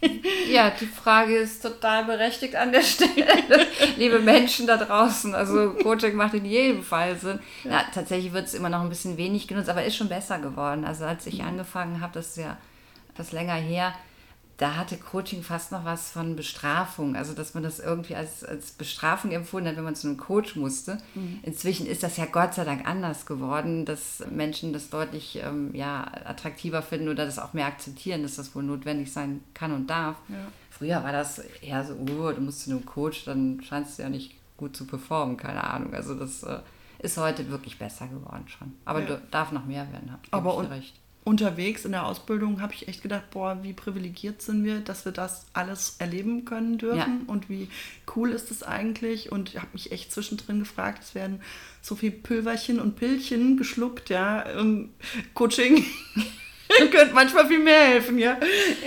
Ja, 0.50 0.70
die 0.70 0.86
Frage 0.86 1.36
ist 1.36 1.62
total 1.62 2.04
berechtigt 2.04 2.56
an 2.56 2.72
der 2.72 2.82
Stelle. 2.82 3.26
Liebe 3.96 4.18
Menschen 4.18 4.66
da 4.66 4.76
draußen, 4.76 5.34
also 5.34 5.74
Coaching 5.74 6.14
macht 6.14 6.34
in 6.34 6.44
jedem 6.46 6.82
Fall 6.82 7.16
Sinn. 7.16 7.38
Ja. 7.64 7.84
Tatsächlich 7.92 8.32
wird 8.32 8.46
es 8.46 8.54
immer 8.54 8.70
noch 8.70 8.80
ein 8.80 8.88
bisschen 8.88 9.16
wenig 9.16 9.46
genutzt, 9.46 9.68
aber 9.68 9.84
ist 9.84 9.96
schon 9.96 10.08
besser 10.08 10.38
geworden. 10.38 10.84
Also 10.84 11.04
als 11.04 11.26
ich 11.26 11.40
mhm. 11.40 11.48
angefangen 11.48 12.00
habe, 12.00 12.14
das 12.14 12.28
ist 12.28 12.38
ja 12.38 12.56
etwas 13.12 13.32
länger 13.32 13.54
her, 13.54 13.92
da 14.58 14.74
hatte 14.74 14.96
Coaching 14.96 15.44
fast 15.44 15.70
noch 15.70 15.84
was 15.84 16.10
von 16.10 16.34
Bestrafung. 16.34 17.14
Also, 17.14 17.32
dass 17.32 17.54
man 17.54 17.62
das 17.62 17.78
irgendwie 17.78 18.16
als, 18.16 18.44
als 18.44 18.72
Bestrafung 18.72 19.30
empfunden 19.30 19.68
hat, 19.68 19.76
wenn 19.76 19.84
man 19.84 19.94
zu 19.94 20.08
einem 20.08 20.16
Coach 20.16 20.56
musste. 20.56 20.98
Mhm. 21.14 21.38
Inzwischen 21.44 21.86
ist 21.86 22.02
das 22.02 22.16
ja 22.16 22.26
Gott 22.26 22.54
sei 22.54 22.64
Dank 22.64 22.84
anders 22.84 23.24
geworden, 23.24 23.84
dass 23.84 24.24
Menschen 24.30 24.72
das 24.72 24.90
deutlich 24.90 25.40
ähm, 25.44 25.72
ja, 25.74 26.10
attraktiver 26.24 26.82
finden 26.82 27.08
oder 27.08 27.24
das 27.24 27.38
auch 27.38 27.52
mehr 27.52 27.66
akzeptieren, 27.66 28.24
dass 28.24 28.34
das 28.34 28.52
wohl 28.56 28.64
notwendig 28.64 29.12
sein 29.12 29.42
kann 29.54 29.70
und 29.70 29.88
darf. 29.88 30.16
Ja. 30.28 30.34
Früher 30.70 31.04
war 31.04 31.12
das 31.12 31.38
eher 31.62 31.84
so, 31.84 31.94
oh, 31.94 32.32
du 32.32 32.40
musst 32.40 32.64
zu 32.64 32.70
einem 32.70 32.84
Coach, 32.84 33.26
dann 33.26 33.62
scheinst 33.62 33.98
du 33.98 34.02
ja 34.02 34.08
nicht 34.08 34.34
gut 34.56 34.76
zu 34.76 34.88
performen, 34.88 35.36
keine 35.36 35.62
Ahnung. 35.62 35.94
Also, 35.94 36.16
das 36.16 36.42
äh, 36.42 36.58
ist 36.98 37.16
heute 37.16 37.48
wirklich 37.48 37.78
besser 37.78 38.08
geworden 38.08 38.46
schon. 38.48 38.74
Aber 38.84 39.08
ja. 39.08 39.20
darf 39.30 39.52
noch 39.52 39.66
mehr 39.66 39.86
werden, 39.92 40.10
hab, 40.12 40.26
Aber 40.32 40.64
ich 40.64 40.70
recht 40.70 41.00
unterwegs 41.24 41.84
in 41.84 41.92
der 41.92 42.06
Ausbildung 42.06 42.60
habe 42.60 42.72
ich 42.72 42.88
echt 42.88 43.02
gedacht, 43.02 43.30
boah, 43.30 43.58
wie 43.62 43.72
privilegiert 43.72 44.40
sind 44.40 44.64
wir, 44.64 44.80
dass 44.80 45.04
wir 45.04 45.12
das 45.12 45.46
alles 45.52 45.96
erleben 45.98 46.44
können 46.44 46.78
dürfen 46.78 46.98
ja. 46.98 47.32
und 47.32 47.50
wie 47.50 47.68
cool 48.16 48.30
ist 48.30 48.50
es 48.50 48.62
eigentlich 48.62 49.30
und 49.30 49.50
ich 49.50 49.56
habe 49.56 49.68
mich 49.72 49.92
echt 49.92 50.10
zwischendrin 50.10 50.60
gefragt, 50.60 51.02
es 51.02 51.14
werden 51.14 51.40
so 51.82 51.96
viel 51.96 52.10
Pülverchen 52.10 52.80
und 52.80 52.96
Pillchen 52.96 53.56
geschluckt, 53.56 54.08
ja, 54.08 54.46
ähm, 54.48 54.90
Coaching. 55.34 55.84
könnte 56.86 57.14
manchmal 57.14 57.46
viel 57.46 57.58
mehr 57.58 57.88
helfen, 57.88 58.18
ja. 58.18 58.36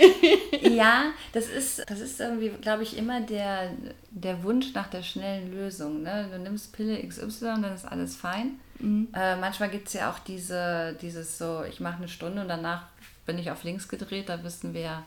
ja, 0.62 1.12
das 1.32 1.48
ist, 1.48 1.84
das 1.88 2.00
ist 2.00 2.20
irgendwie, 2.20 2.50
glaube 2.60 2.82
ich, 2.82 2.96
immer 2.96 3.20
der, 3.20 3.70
der 4.10 4.42
Wunsch 4.42 4.72
nach 4.74 4.88
der 4.88 5.02
schnellen 5.02 5.52
Lösung. 5.52 6.02
Ne? 6.02 6.28
Du 6.32 6.38
nimmst 6.38 6.72
Pille 6.72 7.06
XY, 7.06 7.60
dann 7.62 7.74
ist 7.74 7.84
alles 7.84 8.16
fein. 8.16 8.60
Mhm. 8.78 9.08
Äh, 9.14 9.36
manchmal 9.36 9.68
gibt 9.68 9.88
es 9.88 9.94
ja 9.94 10.10
auch 10.10 10.18
diese, 10.18 10.96
dieses 11.00 11.38
so, 11.38 11.62
ich 11.68 11.80
mache 11.80 11.98
eine 11.98 12.08
Stunde 12.08 12.42
und 12.42 12.48
danach 12.48 12.86
bin 13.26 13.38
ich 13.38 13.50
auf 13.50 13.62
links 13.62 13.88
gedreht, 13.88 14.28
da 14.28 14.42
wissen 14.42 14.74
wir, 14.74 15.04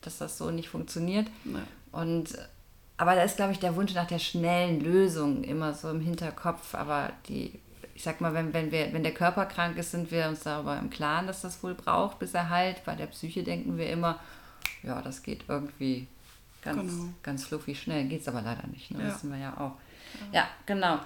dass 0.00 0.18
das 0.18 0.38
so 0.38 0.50
nicht 0.50 0.68
funktioniert. 0.68 1.26
Ja. 1.44 1.60
Und 2.00 2.30
aber 3.02 3.16
da 3.16 3.24
ist, 3.24 3.36
glaube 3.36 3.50
ich, 3.50 3.58
der 3.58 3.74
Wunsch 3.74 3.94
nach 3.94 4.06
der 4.06 4.20
schnellen 4.20 4.80
Lösung 4.80 5.42
immer 5.42 5.74
so 5.74 5.90
im 5.90 6.00
Hinterkopf. 6.00 6.74
Aber 6.76 7.10
die, 7.26 7.58
ich 8.02 8.04
sag 8.04 8.20
mal, 8.20 8.34
wenn, 8.34 8.52
wenn, 8.52 8.72
wir, 8.72 8.92
wenn 8.92 9.04
der 9.04 9.14
Körper 9.14 9.46
krank 9.46 9.78
ist, 9.78 9.92
sind 9.92 10.10
wir 10.10 10.26
uns 10.26 10.40
darüber 10.40 10.76
im 10.76 10.90
Klaren, 10.90 11.28
dass 11.28 11.42
das 11.42 11.62
wohl 11.62 11.74
braucht, 11.74 12.18
bis 12.18 12.34
er 12.34 12.50
heilt. 12.50 12.84
Bei 12.84 12.96
der 12.96 13.06
Psyche 13.06 13.44
denken 13.44 13.78
wir 13.78 13.88
immer, 13.90 14.18
ja, 14.82 15.00
das 15.02 15.22
geht 15.22 15.44
irgendwie 15.46 16.08
ganz, 16.64 16.90
genau. 16.90 17.10
ganz 17.22 17.44
fluffig 17.44 17.80
schnell. 17.80 18.08
Geht 18.08 18.22
es 18.22 18.26
aber 18.26 18.42
leider 18.42 18.66
nicht, 18.66 18.90
ne? 18.90 19.04
Ja. 19.04 19.06
wissen 19.06 19.30
wir 19.30 19.38
ja 19.38 19.56
auch. 19.56 19.76
Ja, 20.32 20.48
genau. 20.66 20.98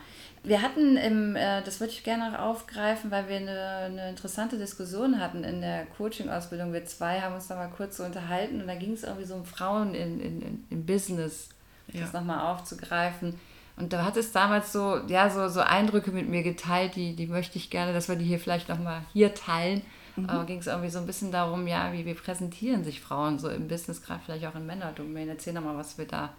Wir 0.42 0.62
hatten 0.62 0.96
im, 0.96 1.36
äh, 1.36 1.60
das 1.60 1.80
würde 1.80 1.92
ich 1.92 2.02
gerne 2.02 2.30
noch 2.30 2.38
aufgreifen, 2.38 3.10
weil 3.10 3.28
wir 3.28 3.36
eine, 3.36 3.60
eine 3.60 4.08
interessante 4.08 4.56
Diskussion 4.56 5.20
hatten 5.20 5.44
in 5.44 5.60
der 5.60 5.84
Coaching-Ausbildung. 5.98 6.72
Wir 6.72 6.86
zwei 6.86 7.20
haben 7.20 7.34
uns 7.34 7.46
da 7.48 7.56
mal 7.56 7.68
kurz 7.68 7.98
so 7.98 8.04
unterhalten 8.04 8.62
und 8.62 8.68
da 8.68 8.74
ging 8.74 8.94
es 8.94 9.02
irgendwie 9.02 9.26
so 9.26 9.34
um 9.34 9.44
Frauen 9.44 9.94
in, 9.94 10.18
in, 10.18 10.64
im 10.70 10.86
Business, 10.86 11.50
ja. 11.88 12.00
das 12.00 12.14
nochmal 12.14 12.54
aufzugreifen. 12.54 13.38
Und 13.76 13.92
da 13.92 14.04
hat 14.04 14.16
es 14.16 14.32
damals 14.32 14.72
so, 14.72 15.00
ja, 15.06 15.28
so, 15.28 15.48
so 15.48 15.60
Eindrücke 15.60 16.10
mit 16.10 16.28
mir 16.28 16.42
geteilt, 16.42 16.96
die, 16.96 17.14
die 17.14 17.26
möchte 17.26 17.58
ich 17.58 17.68
gerne, 17.68 17.92
dass 17.92 18.08
wir 18.08 18.16
die 18.16 18.24
hier 18.24 18.40
vielleicht 18.40 18.68
nochmal 18.68 19.02
hier 19.12 19.34
teilen. 19.34 19.82
Mhm. 20.16 20.30
Aber 20.30 20.44
ging 20.44 20.58
es 20.58 20.66
irgendwie 20.66 20.88
so 20.88 20.98
ein 20.98 21.06
bisschen 21.06 21.30
darum, 21.30 21.66
ja, 21.66 21.92
wie, 21.92 22.06
wie 22.06 22.14
präsentieren 22.14 22.84
sich 22.84 23.00
Frauen 23.00 23.38
so 23.38 23.50
im 23.50 23.68
Business, 23.68 24.02
gerade 24.02 24.20
vielleicht 24.24 24.46
auch 24.46 24.54
in 24.54 24.66
Männerdomänen. 24.66 25.28
Erzähl 25.28 25.52
nochmal, 25.52 25.76
was 25.76 25.98
wir 25.98 26.06
da 26.06 26.32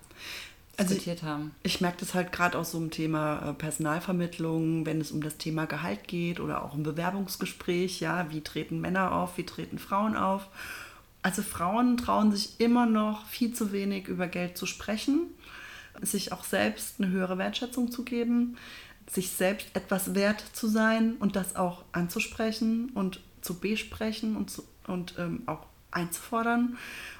also 0.78 0.94
diskutiert 0.94 1.24
haben. 1.24 1.52
Ich, 1.64 1.76
ich 1.76 1.82
merke 1.82 1.98
das 2.00 2.14
halt 2.14 2.32
gerade 2.32 2.58
auch 2.58 2.66
so 2.66 2.78
im 2.78 2.92
Thema 2.92 3.50
äh, 3.50 3.54
Personalvermittlung, 3.54 4.86
wenn 4.86 5.02
es 5.02 5.12
um 5.12 5.22
das 5.22 5.38
Thema 5.38 5.66
Gehalt 5.66 6.08
geht 6.08 6.40
oder 6.40 6.64
auch 6.64 6.74
im 6.74 6.84
Bewerbungsgespräch, 6.84 8.00
ja, 8.00 8.28
wie 8.32 8.42
treten 8.42 8.80
Männer 8.80 9.12
auf, 9.12 9.38
wie 9.38 9.46
treten 9.46 9.80
Frauen 9.80 10.16
auf. 10.16 10.48
Also 11.24 11.42
Frauen 11.42 11.98
trauen 11.98 12.32
sich 12.32 12.60
immer 12.60 12.86
noch 12.86 13.26
viel 13.26 13.54
zu 13.54 13.72
wenig 13.72 14.08
über 14.08 14.28
Geld 14.28 14.58
zu 14.58 14.66
sprechen, 14.66 15.28
sich 16.02 16.32
auch 16.32 16.44
selbst 16.44 17.00
eine 17.00 17.10
höhere 17.10 17.38
Wertschätzung 17.38 17.92
zu 17.92 18.04
geben, 18.04 18.58
sich 19.10 19.32
selbst 19.32 19.68
etwas 19.74 20.16
wert 20.16 20.44
zu 20.54 20.68
sein 20.68 21.16
und 21.20 21.36
das 21.36 21.56
auch 21.56 21.86
anzusprechen 21.92 22.92
und 22.94 23.22
zu 23.42 23.60
besprechen 23.60 24.36
und, 24.36 24.50
zu, 24.50 24.64
und 24.86 25.16
ähm, 25.18 25.44
auch 25.46 25.66
einzufordern. 25.92 26.78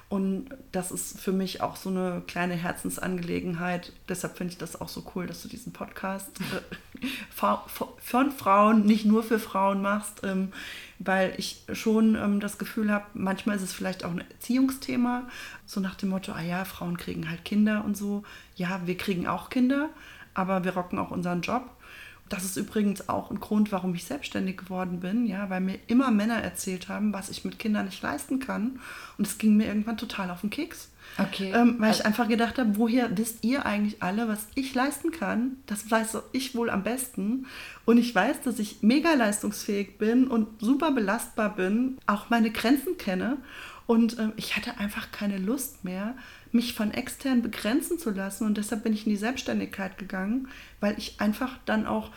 Und 0.08 0.48
das 0.72 0.90
ist 0.90 1.20
für 1.20 1.32
mich 1.32 1.60
auch 1.60 1.76
so 1.76 1.90
eine 1.90 2.22
kleine 2.26 2.54
Herzensangelegenheit. 2.54 3.92
Deshalb 4.08 4.36
finde 4.36 4.52
ich 4.52 4.58
das 4.58 4.80
auch 4.80 4.88
so 4.88 5.04
cool, 5.14 5.26
dass 5.26 5.42
du 5.42 5.48
diesen 5.48 5.72
Podcast 5.72 6.30
äh, 6.40 6.87
von 7.34 8.32
Frauen, 8.32 8.84
nicht 8.84 9.04
nur 9.04 9.22
für 9.22 9.38
Frauen 9.38 9.82
machst, 9.82 10.22
ähm, 10.24 10.52
weil 10.98 11.34
ich 11.36 11.62
schon 11.72 12.16
ähm, 12.16 12.40
das 12.40 12.58
Gefühl 12.58 12.90
habe, 12.92 13.06
manchmal 13.14 13.56
ist 13.56 13.62
es 13.62 13.72
vielleicht 13.72 14.04
auch 14.04 14.10
ein 14.10 14.24
Erziehungsthema, 14.30 15.28
so 15.66 15.80
nach 15.80 15.94
dem 15.94 16.08
Motto, 16.10 16.32
ah 16.32 16.42
ja, 16.42 16.64
Frauen 16.64 16.96
kriegen 16.96 17.30
halt 17.30 17.44
Kinder 17.44 17.84
und 17.84 17.96
so. 17.96 18.24
Ja, 18.56 18.80
wir 18.84 18.96
kriegen 18.96 19.26
auch 19.26 19.50
Kinder, 19.50 19.90
aber 20.34 20.64
wir 20.64 20.74
rocken 20.74 20.98
auch 20.98 21.10
unseren 21.10 21.42
Job. 21.42 21.70
Das 22.28 22.44
ist 22.44 22.56
übrigens 22.56 23.08
auch 23.08 23.30
ein 23.30 23.40
Grund, 23.40 23.72
warum 23.72 23.94
ich 23.94 24.04
selbstständig 24.04 24.58
geworden 24.58 25.00
bin, 25.00 25.26
ja, 25.26 25.48
weil 25.48 25.60
mir 25.60 25.78
immer 25.86 26.10
Männer 26.10 26.42
erzählt 26.42 26.88
haben, 26.88 27.12
was 27.12 27.30
ich 27.30 27.44
mit 27.44 27.58
Kindern 27.58 27.86
nicht 27.86 28.02
leisten 28.02 28.38
kann. 28.38 28.80
Und 29.16 29.26
es 29.26 29.38
ging 29.38 29.56
mir 29.56 29.66
irgendwann 29.66 29.96
total 29.96 30.30
auf 30.30 30.42
den 30.42 30.50
Keks. 30.50 30.90
Okay. 31.16 31.52
Ähm, 31.54 31.76
weil 31.78 31.92
ich 31.92 32.06
einfach 32.06 32.28
gedacht 32.28 32.58
habe, 32.58 32.76
woher 32.76 33.16
wisst 33.16 33.44
ihr 33.44 33.66
eigentlich 33.66 34.02
alle, 34.02 34.28
was 34.28 34.46
ich 34.54 34.74
leisten 34.74 35.10
kann? 35.10 35.56
Das 35.66 35.90
weiß 35.90 36.18
ich 36.32 36.54
wohl 36.54 36.70
am 36.70 36.84
besten. 36.84 37.46
Und 37.84 37.98
ich 37.98 38.14
weiß, 38.14 38.42
dass 38.42 38.58
ich 38.58 38.82
mega 38.82 39.14
leistungsfähig 39.14 39.98
bin 39.98 40.28
und 40.28 40.60
super 40.60 40.92
belastbar 40.92 41.54
bin, 41.54 41.98
auch 42.06 42.30
meine 42.30 42.50
Grenzen 42.50 42.98
kenne. 42.98 43.38
Und 43.86 44.18
ähm, 44.18 44.32
ich 44.36 44.54
hatte 44.54 44.78
einfach 44.78 45.10
keine 45.10 45.38
Lust 45.38 45.84
mehr, 45.84 46.14
mich 46.52 46.74
von 46.74 46.92
extern 46.92 47.42
begrenzen 47.42 47.98
zu 47.98 48.10
lassen. 48.10 48.46
Und 48.46 48.58
deshalb 48.58 48.84
bin 48.84 48.92
ich 48.92 49.06
in 49.06 49.10
die 49.10 49.16
Selbstständigkeit 49.16 49.98
gegangen, 49.98 50.48
weil 50.80 50.96
ich 50.98 51.20
einfach 51.20 51.58
dann 51.64 51.86
auch 51.86 52.10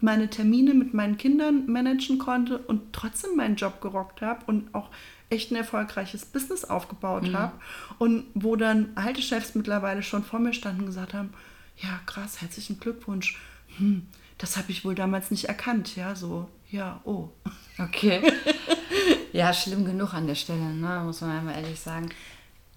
meine 0.00 0.28
Termine 0.28 0.74
mit 0.74 0.94
meinen 0.94 1.16
Kindern 1.16 1.66
managen 1.66 2.18
konnte 2.18 2.58
und 2.58 2.92
trotzdem 2.92 3.36
meinen 3.36 3.56
Job 3.56 3.80
gerockt 3.80 4.20
habe 4.20 4.44
und 4.46 4.74
auch 4.74 4.90
echt 5.30 5.50
ein 5.50 5.56
erfolgreiches 5.56 6.24
Business 6.24 6.64
aufgebaut 6.64 7.28
mhm. 7.28 7.38
habe. 7.38 7.52
Und 7.98 8.24
wo 8.34 8.56
dann 8.56 8.90
alte 8.94 9.22
Chefs 9.22 9.54
mittlerweile 9.54 10.02
schon 10.02 10.24
vor 10.24 10.38
mir 10.38 10.52
standen 10.52 10.80
und 10.80 10.86
gesagt 10.86 11.14
haben, 11.14 11.32
ja 11.78 12.00
krass, 12.06 12.40
herzlichen 12.40 12.80
Glückwunsch. 12.80 13.38
Hm, 13.78 14.06
das 14.38 14.56
habe 14.56 14.70
ich 14.70 14.84
wohl 14.84 14.94
damals 14.94 15.30
nicht 15.30 15.46
erkannt. 15.46 15.96
Ja, 15.96 16.14
so, 16.14 16.48
ja, 16.70 17.00
oh. 17.04 17.30
Okay. 17.78 18.22
ja, 19.32 19.52
schlimm 19.52 19.84
genug 19.84 20.14
an 20.14 20.26
der 20.26 20.34
Stelle, 20.34 20.72
ne? 20.74 21.02
muss 21.04 21.20
man 21.20 21.30
einmal 21.30 21.56
ehrlich 21.56 21.80
sagen 21.80 22.10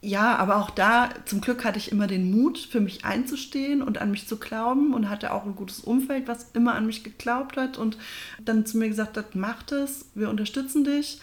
ja, 0.01 0.37
aber 0.37 0.57
auch 0.57 0.69
da, 0.69 1.09
zum 1.25 1.41
Glück 1.41 1.65
hatte 1.65 1.77
ich 1.77 1.91
immer 1.91 2.07
den 2.07 2.31
Mut, 2.31 2.57
für 2.57 2.79
mich 2.79 3.03
einzustehen 3.03 3.81
und 3.81 3.97
an 3.97 4.11
mich 4.11 4.27
zu 4.27 4.37
glauben 4.37 4.93
und 4.93 5.09
hatte 5.09 5.33
auch 5.33 5.45
ein 5.45 5.55
gutes 5.55 5.81
Umfeld, 5.81 6.27
was 6.27 6.51
immer 6.53 6.75
an 6.75 6.85
mich 6.85 7.03
geglaubt 7.03 7.57
hat 7.57 7.77
und 7.77 7.97
dann 8.41 8.65
zu 8.65 8.77
mir 8.77 8.87
gesagt 8.87 9.17
hat, 9.17 9.35
mach 9.35 9.61
das, 9.63 10.05
wir 10.15 10.29
unterstützen 10.29 10.85
dich. 10.85 11.19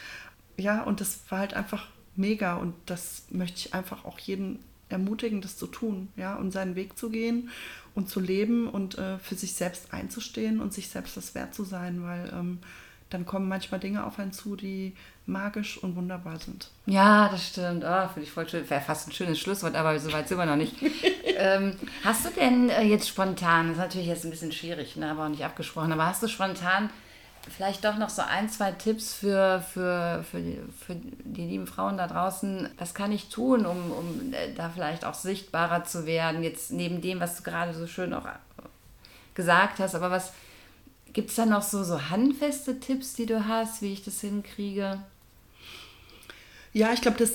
Ja, 0.57 0.83
und 0.83 1.01
das 1.01 1.21
war 1.29 1.41
halt 1.41 1.55
einfach 1.55 1.89
mega 2.15 2.57
und 2.57 2.75
das 2.87 3.25
möchte 3.31 3.59
ich 3.59 3.75
einfach 3.75 4.05
auch 4.05 4.19
jeden 4.19 4.59
ermutigen, 4.89 5.41
das 5.41 5.57
zu 5.57 5.67
tun, 5.67 6.09
ja, 6.17 6.37
und 6.37 6.53
seinen 6.53 6.77
Weg 6.77 6.97
zu 6.97 7.11
gehen 7.11 7.51
und 7.95 8.09
zu 8.09 8.21
leben 8.21 8.69
und 8.69 8.99
äh, 8.99 9.19
für 9.19 9.35
sich 9.35 9.55
selbst 9.55 9.93
einzustehen 9.93 10.61
und 10.61 10.73
sich 10.73 10.89
selbst 10.89 11.17
das 11.17 11.35
wert 11.35 11.55
zu 11.55 11.65
sein, 11.65 12.03
weil 12.05 12.33
ähm, 12.33 12.59
dann 13.11 13.25
kommen 13.25 13.49
manchmal 13.49 13.81
Dinge 13.81 14.05
auf 14.05 14.19
einen 14.19 14.33
zu, 14.33 14.57
die 14.57 14.95
magisch 15.27 15.79
und 15.79 15.97
wunderbar 15.97 16.39
sind. 16.39 16.71
Ja, 16.87 17.29
das 17.29 17.49
stimmt. 17.49 17.85
Oh, 17.85 18.09
Finde 18.09 18.23
ich 18.23 18.31
voll 18.31 18.49
schön. 18.49 18.69
Wäre 18.69 18.81
fast 18.81 19.09
ein 19.09 19.13
schönes 19.13 19.39
Schlusswort, 19.39 19.75
aber 19.75 19.99
so 19.99 20.13
weit 20.13 20.29
sind 20.29 20.39
wir 20.39 20.47
noch 20.47 20.57
nicht. 20.57 20.75
ähm, 21.37 21.77
hast 22.05 22.25
du 22.25 22.31
denn 22.31 22.69
äh, 22.69 22.83
jetzt 22.83 23.09
spontan, 23.09 23.69
das 23.69 23.77
ist 23.77 23.83
natürlich 23.83 24.09
jetzt 24.09 24.25
ein 24.25 24.31
bisschen 24.31 24.53
schwierig, 24.53 24.97
ne, 24.97 25.11
aber 25.11 25.25
auch 25.25 25.29
nicht 25.29 25.45
abgesprochen, 25.45 25.93
aber 25.93 26.07
hast 26.07 26.23
du 26.23 26.29
spontan 26.29 26.91
vielleicht 27.55 27.85
doch 27.85 27.97
noch 27.97 28.11
so 28.11 28.23
ein, 28.23 28.49
zwei 28.49 28.73
Tipps 28.73 29.15
für, 29.15 29.65
für, 29.73 30.25
für, 30.31 30.41
die, 30.41 30.59
für 30.85 30.95
die 30.95 31.47
lieben 31.47 31.67
Frauen 31.67 31.97
da 31.97 32.07
draußen? 32.07 32.69
Was 32.79 32.95
kann 32.95 33.13
ich 33.13 33.29
tun, 33.29 33.67
um, 33.67 33.93
um 33.93 34.33
äh, 34.33 34.53
da 34.55 34.71
vielleicht 34.71 35.05
auch 35.05 35.15
sichtbarer 35.15 35.85
zu 35.85 36.07
werden? 36.07 36.43
Jetzt 36.43 36.71
neben 36.71 37.01
dem, 37.01 37.21
was 37.21 37.37
du 37.37 37.43
gerade 37.43 37.75
so 37.75 37.87
schön 37.87 38.13
auch 38.15 38.27
gesagt 39.35 39.81
hast, 39.81 39.95
aber 39.95 40.11
was 40.11 40.33
Gibt 41.17 41.31
es 41.31 41.37
da 41.37 41.47
noch 41.47 41.63
so, 41.63 41.83
so 41.83 42.11
handfeste 42.11 42.79
Tipps, 42.79 43.15
die 43.15 43.25
du 43.25 43.49
hast, 43.49 43.81
wie 43.81 43.91
ich 43.91 44.05
das 44.05 44.21
hinkriege? 44.21 45.01
Ja, 46.75 46.93
ich 46.93 47.01
glaube, 47.01 47.17
das, 47.17 47.33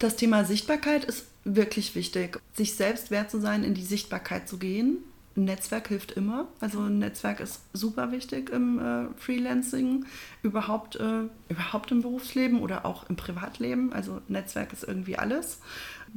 das 0.00 0.16
Thema 0.16 0.44
Sichtbarkeit 0.44 1.04
ist 1.04 1.26
wirklich 1.44 1.94
wichtig. 1.94 2.40
Sich 2.54 2.74
selbst 2.74 3.12
wert 3.12 3.30
zu 3.30 3.40
sein, 3.40 3.62
in 3.62 3.74
die 3.74 3.84
Sichtbarkeit 3.84 4.48
zu 4.48 4.58
gehen. 4.58 4.98
Ein 5.40 5.44
Netzwerk 5.44 5.88
hilft 5.88 6.12
immer. 6.12 6.48
Also 6.60 6.80
ein 6.80 6.98
Netzwerk 6.98 7.40
ist 7.40 7.62
super 7.72 8.12
wichtig 8.12 8.50
im 8.50 8.78
äh, 8.78 9.06
Freelancing, 9.16 10.04
überhaupt, 10.42 10.96
äh, 10.96 11.22
überhaupt 11.48 11.90
im 11.90 12.02
Berufsleben 12.02 12.60
oder 12.60 12.84
auch 12.84 13.08
im 13.08 13.16
Privatleben. 13.16 13.92
Also 13.94 14.20
Netzwerk 14.28 14.74
ist 14.74 14.84
irgendwie 14.84 15.16
alles, 15.16 15.60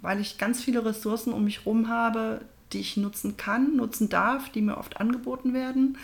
weil 0.01 0.19
ich 0.19 0.38
ganz 0.38 0.62
viele 0.62 0.83
Ressourcen 0.83 1.31
um 1.31 1.45
mich 1.45 1.59
herum 1.59 1.88
habe, 1.88 2.41
die 2.73 2.81
ich 2.81 2.97
nutzen 2.97 3.38
kann, 3.38 3.77
nutzen 3.77 4.09
darf, 4.09 4.49
die 4.49 4.62
mir 4.62 4.77
oft 4.77 4.99
angeboten 4.99 5.53
werden 5.53 5.97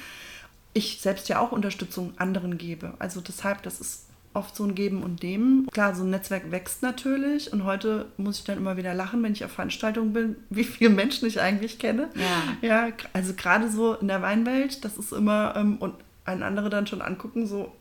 ich 0.74 1.02
selbst 1.02 1.30
ja 1.30 1.40
auch 1.40 1.52
Unterstützung 1.52 2.14
anderen 2.18 2.58
gebe. 2.58 2.94
Also 3.00 3.22
deshalb, 3.22 3.64
das 3.64 3.82
ist 3.82 4.06
oft 4.34 4.56
so 4.56 4.64
ein 4.64 4.76
Geben 4.76 5.04
und 5.04 5.24
Nehmen. 5.24 5.68
Klar, 5.72 5.96
so 5.96 6.04
ein 6.04 6.12
Netzwerk 6.12 6.52
wächst 6.52 6.82
natürlich 6.82 7.52
und 7.52 7.64
heute 7.64 8.06
muss 8.18 8.40
ich 8.40 8.44
dann 8.46 8.58
immer 8.58 8.78
wieder 8.78 8.94
lachen, 8.94 9.24
wenn 9.24 9.34
ich 9.34 9.44
auf 9.44 9.52
Veranstaltungen 9.52 10.14
bin, 10.14 10.36
wie 10.50 10.64
viele 10.64 10.92
Menschen 10.92 11.28
ich 11.28 11.42
eigentlich 11.42 11.80
kenne. 11.80 12.10
Ja, 12.16 12.68
ja 12.68 12.94
also 13.14 13.34
gerade 13.34 13.70
so 13.70 13.96
in 13.96 14.08
der 14.08 14.22
Weinwelt, 14.22 14.86
das 14.86 14.98
ist 14.98 15.12
immer, 15.12 15.56
ähm, 15.56 15.78
und 15.78 15.96
ein 16.26 16.44
andere 16.44 16.70
dann 16.70 16.86
schon 16.86 17.02
angucken, 17.02 17.48
so, 17.48 17.74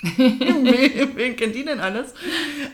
wen, 0.16 1.16
wen 1.16 1.34
kennt 1.34 1.56
die 1.56 1.64
denn 1.64 1.80
alles? 1.80 2.14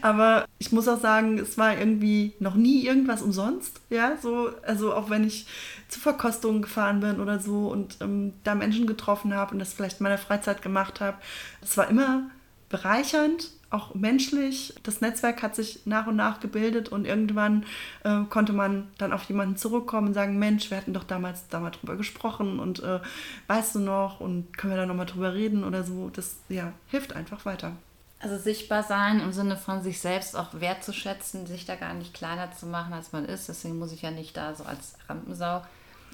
Aber 0.03 0.45
ich 0.59 0.73
muss 0.73 0.87
auch 0.89 1.01
sagen, 1.01 1.39
es 1.39 1.57
war 1.57 1.79
irgendwie 1.79 2.35
noch 2.39 2.55
nie 2.55 2.85
irgendwas 2.85 3.23
umsonst. 3.23 3.81
Ja, 3.89 4.19
so, 4.21 4.51
also 4.63 4.93
auch 4.93 5.09
wenn 5.09 5.25
ich 5.25 5.47
zu 5.89 6.01
Verkostungen 6.01 6.61
gefahren 6.61 7.01
bin 7.01 7.21
oder 7.21 7.39
so 7.39 7.69
und 7.69 7.97
ähm, 8.03 8.35
da 8.45 8.55
Menschen 8.55 8.87
getroffen 8.87 9.35
habe 9.35 9.53
und 9.53 9.59
das 9.59 9.73
vielleicht 9.73 10.01
in 10.01 10.05
meiner 10.05 10.19
Freizeit 10.19 10.61
gemacht 10.61 11.01
habe, 11.01 11.17
es 11.63 11.75
war 11.79 11.89
immer 11.89 12.31
bereichernd 12.69 13.51
auch 13.71 13.95
menschlich. 13.95 14.73
Das 14.85 15.01
Netzwerk 15.01 15.43
hat 15.43 15.57
sich 15.57 15.81
nach 15.85 16.07
und 16.07 16.17
nach 16.17 16.41
gebildet 16.41 16.89
und 16.89 17.07
irgendwann 17.07 17.67
äh, 18.05 18.21
konnte 18.31 18.53
man 18.53 18.89
dann 18.99 19.13
auf 19.13 19.25
jemanden 19.25 19.57
zurückkommen 19.57 20.09
und 20.09 20.15
sagen, 20.15 20.39
Mensch, 20.39 20.71
wir 20.71 20.79
hatten 20.79 20.95
doch 20.95 21.05
damals 21.05 21.49
da 21.49 21.69
drüber 21.71 21.97
gesprochen 21.97 22.61
und 22.61 22.83
äh, 22.83 23.01
weißt 23.49 23.75
du 23.75 23.81
noch 23.81 24.21
und 24.21 24.57
können 24.57 24.75
wir 24.75 24.81
da 24.81 24.87
nochmal 24.87 25.07
drüber 25.07 25.35
reden 25.35 25.65
oder 25.65 25.83
so. 25.83 26.09
Das 26.11 26.37
ja, 26.49 26.73
hilft 26.87 27.15
einfach 27.15 27.45
weiter. 27.45 27.73
Also 28.21 28.39
sichtbar 28.39 28.83
sein 28.83 29.21
im 29.21 29.33
Sinne 29.33 29.57
von 29.57 29.83
sich 29.83 30.01
selbst 30.01 30.35
auch 30.35 30.49
wertzuschätzen, 30.55 31.47
sich 31.47 31.67
da 31.67 31.75
gar 31.75 31.93
nicht 31.93 32.15
kleiner 32.15 32.53
zu 32.53 32.67
machen, 32.67 32.95
als 32.95 33.13
man 33.13 33.27
ist. 33.27 33.49
Deswegen 33.49 33.79
muss 33.79 33.93
ich 33.93 34.03
ja 34.03 34.11
nicht 34.11 34.37
da 34.37 34.55
so 34.55 34.65
als 34.65 34.95
Rampensau 35.09 35.63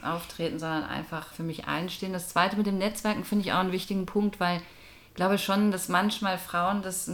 auftreten, 0.02 0.58
sondern 0.58 0.84
einfach 0.84 1.32
für 1.32 1.42
mich 1.42 1.66
einstehen. 1.66 2.12
Das 2.12 2.30
Zweite 2.30 2.56
mit 2.56 2.66
dem 2.66 2.78
Netzwerken 2.78 3.24
finde 3.24 3.44
ich 3.44 3.52
auch 3.52 3.58
einen 3.58 3.70
wichtigen 3.70 4.06
Punkt, 4.06 4.40
weil 4.40 4.60
glaube 5.20 5.36
schon, 5.36 5.70
dass 5.70 5.90
manchmal 5.90 6.38
Frauen 6.38 6.80
das 6.80 7.10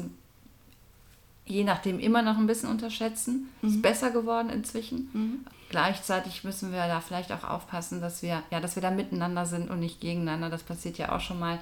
je 1.45 1.65
nachdem 1.65 1.99
immer 1.99 2.23
noch 2.23 2.37
ein 2.39 2.47
bisschen 2.47 2.69
unterschätzen. 2.69 3.49
Mhm. 3.63 3.69
Ist 3.69 3.83
besser 3.83 4.13
geworden 4.13 4.49
inzwischen. 4.49 5.11
Mhm. 5.13 5.47
Gleichzeitig 5.71 6.45
müssen 6.45 6.71
wir 6.71 6.87
da 6.87 7.01
vielleicht 7.01 7.33
auch 7.33 7.43
aufpassen, 7.43 8.01
dass 8.01 8.23
wir, 8.23 8.45
ja, 8.53 8.61
dass 8.61 8.77
wir 8.77 8.83
da 8.83 8.93
miteinander 8.93 9.45
sind 9.45 9.71
und 9.71 9.81
nicht 9.81 10.01
gegeneinander. 10.01 10.51
Das 10.51 10.63
passiert 10.63 10.99
ja 10.99 11.17
auch 11.17 11.21
schon 11.21 11.41
mal. 11.41 11.59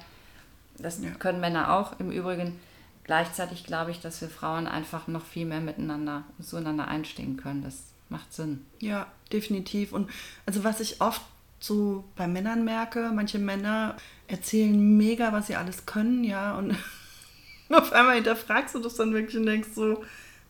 Das 0.77 1.01
ja. 1.01 1.09
können 1.11 1.39
Männer 1.39 1.73
auch 1.73 1.99
im 1.99 2.11
Übrigen. 2.11 2.59
Gleichzeitig 3.05 3.63
glaube 3.63 3.89
ich, 3.89 3.99
dass 4.01 4.21
wir 4.21 4.29
Frauen 4.29 4.67
einfach 4.67 5.07
noch 5.07 5.25
viel 5.25 5.47
mehr 5.47 5.61
miteinander 5.61 6.25
zueinander 6.43 6.87
einstehen 6.87 7.37
können. 7.37 7.63
Das 7.63 7.85
macht 8.09 8.31
Sinn. 8.33 8.63
Ja, 8.79 9.07
definitiv. 9.31 9.93
Und 9.93 10.11
also 10.45 10.63
was 10.63 10.79
ich 10.79 11.01
oft 11.01 11.23
so 11.65 12.05
bei 12.15 12.27
Männern 12.27 12.63
merke, 12.63 13.11
manche 13.13 13.39
Männer 13.39 13.95
erzählen 14.27 14.97
mega, 14.97 15.33
was 15.33 15.47
sie 15.47 15.55
alles 15.55 15.85
können, 15.85 16.23
ja, 16.23 16.57
und 16.57 16.75
auf 17.69 17.93
einmal 17.93 18.15
hinterfragst 18.15 18.75
du 18.75 18.79
das 18.79 18.95
dann 18.95 19.13
wirklich 19.13 19.37
und 19.37 19.45
denkst 19.45 19.69
so, 19.73 20.03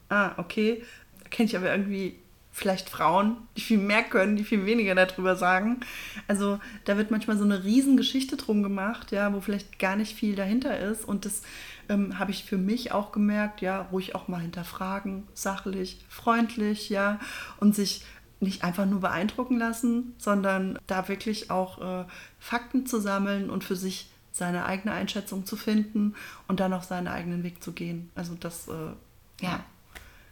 ah, 0.10 0.32
okay, 0.38 0.84
kenne 1.30 1.48
ich 1.48 1.56
aber 1.56 1.72
irgendwie 1.72 2.20
vielleicht 2.56 2.90
Frauen, 2.90 3.36
die 3.58 3.62
viel 3.62 3.78
mehr 3.78 4.02
können, 4.04 4.38
die 4.38 4.46
viel 4.46 4.66
weniger 4.66 4.96
darüber 4.96 5.36
sagen. 5.36 5.82
Also 6.26 6.58
da 6.86 6.96
wird 6.96 7.12
manchmal 7.12 7.38
so 7.38 7.44
eine 7.44 7.66
Riesengeschichte 7.66 8.38
drum 8.38 8.64
gemacht, 8.64 9.12
ja, 9.12 9.34
wo 9.34 9.42
vielleicht 9.42 9.78
gar 9.78 9.98
nicht 9.98 10.16
viel 10.16 10.36
dahinter 10.38 10.80
ist. 10.80 11.04
Und 11.04 11.26
das 11.26 11.42
ähm, 11.90 12.18
habe 12.18 12.32
ich 12.32 12.46
für 12.46 12.58
mich 12.58 12.94
auch 12.94 13.12
gemerkt, 13.12 13.60
ja, 13.60 13.82
ruhig 13.92 14.16
auch 14.16 14.30
mal 14.30 14.40
hinterfragen, 14.40 15.28
sachlich, 15.34 16.00
freundlich, 16.08 16.88
ja, 16.90 17.20
und 17.60 17.76
sich 17.76 18.06
nicht 18.46 18.64
einfach 18.64 18.86
nur 18.86 19.02
beeindrucken 19.02 19.58
lassen, 19.58 20.14
sondern 20.18 20.80
da 20.88 21.08
wirklich 21.10 21.52
auch 21.52 21.82
äh, 21.82 22.06
Fakten 22.40 22.86
zu 22.86 23.02
sammeln 23.02 23.50
und 23.50 23.64
für 23.64 23.76
sich 23.76 24.08
seine 24.32 24.66
eigene 24.66 24.94
Einschätzung 24.94 25.46
zu 25.46 25.56
finden 25.56 26.16
und 26.48 26.60
dann 26.60 26.74
auch 26.74 26.84
seinen 26.84 27.08
eigenen 27.08 27.44
Weg 27.44 27.64
zu 27.64 27.74
gehen. 27.74 28.10
Also 28.16 28.36
das 28.36 28.68
äh, 28.68 29.44
ja. 29.44 29.64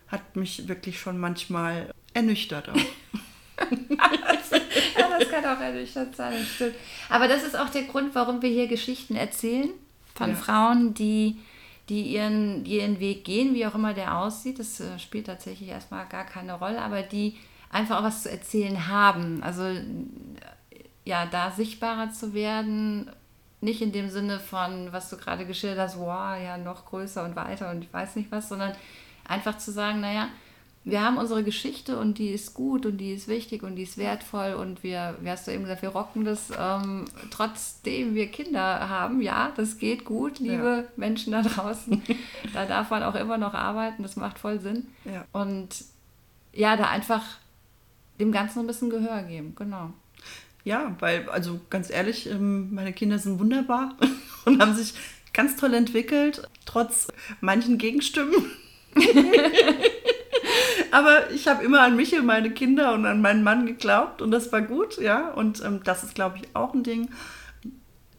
hat 0.07 0.35
mich 0.35 0.67
wirklich 0.67 0.99
schon 0.99 1.17
manchmal 1.17 1.91
ernüchtert 2.13 2.69
auch. 2.69 2.75
ja, 3.59 5.19
das 5.19 5.29
kann 5.29 5.45
auch 5.45 5.59
ernüchtert 5.59 6.15
sein, 6.15 6.33
stimmt. 6.43 6.75
Aber 7.09 7.27
das 7.27 7.43
ist 7.43 7.57
auch 7.57 7.69
der 7.69 7.83
Grund, 7.83 8.15
warum 8.15 8.41
wir 8.41 8.49
hier 8.49 8.67
Geschichten 8.67 9.15
erzählen 9.15 9.69
von 10.15 10.31
ja. 10.31 10.35
Frauen, 10.35 10.93
die 10.93 11.37
die 11.89 12.03
ihren, 12.03 12.65
ihren 12.65 12.99
Weg 12.99 13.25
gehen, 13.25 13.53
wie 13.53 13.65
auch 13.65 13.75
immer 13.75 13.93
der 13.93 14.17
aussieht. 14.17 14.59
Das 14.59 14.79
äh, 14.79 14.97
spielt 14.99 15.27
tatsächlich 15.27 15.69
erstmal 15.69 16.07
gar 16.07 16.25
keine 16.25 16.53
Rolle, 16.53 16.81
aber 16.81 17.01
die 17.01 17.35
einfach 17.73 17.99
auch 17.99 18.03
was 18.03 18.23
zu 18.23 18.31
erzählen 18.31 18.87
haben. 18.87 19.43
Also 19.43 19.63
ja, 21.05 21.25
da 21.25 21.51
sichtbarer 21.51 22.11
zu 22.11 22.33
werden, 22.33 23.11
nicht 23.61 23.81
in 23.81 23.91
dem 23.91 24.09
Sinne 24.09 24.39
von, 24.39 24.91
was 24.91 25.09
du 25.09 25.17
gerade 25.17 25.45
geschildert 25.45 25.79
hast, 25.79 25.97
wow, 25.97 26.37
ja, 26.41 26.57
noch 26.57 26.85
größer 26.85 27.23
und 27.25 27.35
weiter 27.35 27.71
und 27.71 27.83
ich 27.83 27.93
weiß 27.93 28.15
nicht 28.15 28.31
was, 28.31 28.49
sondern 28.49 28.73
einfach 29.25 29.57
zu 29.57 29.71
sagen, 29.71 30.01
naja, 30.01 30.29
wir 30.85 31.01
haben 31.01 31.17
unsere 31.17 31.43
Geschichte 31.43 31.97
und 31.97 32.17
die 32.17 32.31
ist 32.31 32.53
gut 32.53 32.85
und 32.85 32.97
die 32.97 33.13
ist 33.13 33.29
wichtig 33.29 33.63
und 33.63 33.77
die 33.77 33.83
ist 33.83 33.97
wertvoll 33.97 34.53
und 34.53 34.83
wir, 34.83 35.15
wie 35.21 35.29
hast 35.29 35.47
du 35.47 35.51
eben 35.51 35.63
gesagt, 35.63 35.81
wir 35.81 35.89
rocken 35.89 36.25
das, 36.25 36.51
ähm, 36.59 37.05
trotzdem 37.31 38.15
wir 38.15 38.27
Kinder 38.27 38.89
haben. 38.89 39.21
Ja, 39.21 39.53
das 39.55 39.77
geht 39.77 40.03
gut, 40.03 40.39
liebe 40.39 40.83
ja. 40.83 40.91
Menschen 40.97 41.31
da 41.31 41.41
draußen. 41.41 42.01
da 42.53 42.65
darf 42.65 42.89
man 42.89 43.01
auch 43.03 43.15
immer 43.15 43.37
noch 43.37 43.53
arbeiten, 43.53 44.03
das 44.03 44.17
macht 44.17 44.39
voll 44.39 44.59
Sinn. 44.59 44.87
Ja. 45.05 45.23
Und 45.31 45.69
ja, 46.51 46.75
da 46.75 46.89
einfach 46.89 47.23
dem 48.23 48.31
Ganzen 48.31 48.59
ein 48.59 48.67
bisschen 48.67 48.89
Gehör 48.89 49.23
geben, 49.23 49.53
genau. 49.55 49.93
Ja, 50.63 50.95
weil, 50.99 51.29
also 51.29 51.59
ganz 51.69 51.89
ehrlich, 51.89 52.29
ähm, 52.29 52.73
meine 52.73 52.93
Kinder 52.93 53.19
sind 53.19 53.39
wunderbar 53.39 53.97
und 54.45 54.61
haben 54.61 54.73
sich 54.73 54.93
ganz 55.33 55.57
toll 55.57 55.73
entwickelt, 55.73 56.47
trotz 56.65 57.07
manchen 57.41 57.77
Gegenstimmen. 57.77 58.33
Aber 60.91 61.31
ich 61.31 61.47
habe 61.47 61.63
immer 61.63 61.81
an 61.81 61.95
mich 61.95 62.17
und 62.17 62.25
meine 62.25 62.51
Kinder 62.51 62.93
und 62.93 63.05
an 63.05 63.19
meinen 63.19 63.43
Mann 63.43 63.65
geglaubt 63.65 64.21
und 64.21 64.31
das 64.31 64.51
war 64.51 64.61
gut, 64.61 64.99
ja. 64.99 65.31
Und 65.31 65.63
ähm, 65.65 65.81
das 65.83 66.03
ist, 66.03 66.13
glaube 66.15 66.37
ich, 66.37 66.55
auch 66.55 66.73
ein 66.73 66.83
Ding. 66.83 67.09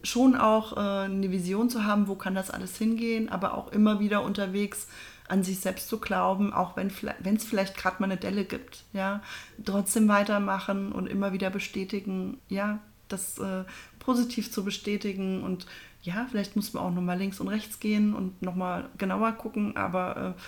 Schon 0.03 0.35
auch 0.35 0.75
äh, 0.75 1.05
eine 1.05 1.31
Vision 1.31 1.69
zu 1.69 1.85
haben, 1.85 2.07
wo 2.07 2.15
kann 2.15 2.35
das 2.35 2.51
alles 2.51 2.77
hingehen, 2.77 3.29
aber 3.29 3.57
auch 3.57 3.71
immer 3.71 3.99
wieder 3.99 4.23
unterwegs 4.23 4.87
an 5.27 5.43
sich 5.43 5.59
selbst 5.59 5.87
zu 5.87 5.99
glauben, 5.99 6.53
auch 6.53 6.75
wenn 6.77 6.87
es 6.87 7.43
vielleicht 7.45 7.77
gerade 7.77 7.97
mal 7.99 8.05
eine 8.05 8.17
Delle 8.17 8.45
gibt, 8.45 8.83
ja, 8.93 9.21
trotzdem 9.63 10.07
weitermachen 10.07 10.91
und 10.91 11.07
immer 11.07 11.33
wieder 11.33 11.49
bestätigen, 11.49 12.39
ja, 12.47 12.79
das 13.07 13.39
äh, 13.39 13.63
positiv 13.99 14.51
zu 14.51 14.63
bestätigen 14.63 15.43
und 15.43 15.65
ja, 16.01 16.27
vielleicht 16.29 16.55
muss 16.55 16.73
man 16.73 16.83
auch 16.83 16.91
nochmal 16.91 17.17
links 17.17 17.39
und 17.39 17.47
rechts 17.47 17.79
gehen 17.79 18.13
und 18.13 18.41
nochmal 18.41 18.89
genauer 18.97 19.31
gucken, 19.33 19.75
aber 19.75 20.35
äh, 20.37 20.41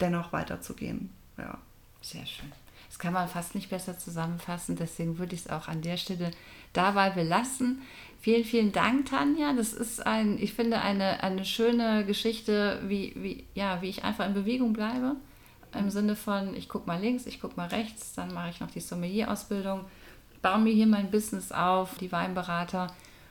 dennoch 0.00 0.32
weiterzugehen, 0.32 1.10
ja. 1.38 1.58
Sehr 2.02 2.24
schön. 2.24 2.50
Das 2.90 2.98
kann 2.98 3.12
man 3.12 3.28
fast 3.28 3.54
nicht 3.54 3.70
besser 3.70 3.96
zusammenfassen, 3.96 4.74
deswegen 4.74 5.18
würde 5.18 5.36
ich 5.36 5.42
es 5.42 5.50
auch 5.50 5.68
an 5.68 5.80
der 5.80 5.96
Stelle 5.96 6.32
dabei 6.72 7.10
belassen. 7.10 7.82
Vielen, 8.20 8.44
vielen 8.44 8.72
Dank, 8.72 9.06
Tanja. 9.06 9.52
Das 9.52 9.72
ist 9.72 10.04
ein, 10.04 10.38
ich 10.42 10.54
finde, 10.54 10.80
eine, 10.80 11.22
eine 11.22 11.44
schöne 11.44 12.04
Geschichte, 12.04 12.82
wie, 12.86 13.14
wie, 13.16 13.44
ja, 13.54 13.80
wie 13.80 13.88
ich 13.88 14.02
einfach 14.02 14.26
in 14.26 14.34
Bewegung 14.34 14.72
bleibe. 14.72 15.14
Im 15.72 15.88
Sinne 15.88 16.16
von, 16.16 16.56
ich 16.56 16.68
gucke 16.68 16.88
mal 16.88 17.00
links, 17.00 17.26
ich 17.26 17.40
gucke 17.40 17.56
mal 17.56 17.68
rechts, 17.68 18.12
dann 18.14 18.34
mache 18.34 18.50
ich 18.50 18.58
noch 18.58 18.72
die 18.72 18.80
Sommelier-Ausbildung, 18.80 19.84
baue 20.42 20.58
mir 20.58 20.72
hier 20.72 20.88
mein 20.88 21.12
Business 21.12 21.52
auf, 21.52 21.96
die 21.98 22.10
Weinberater 22.10 22.88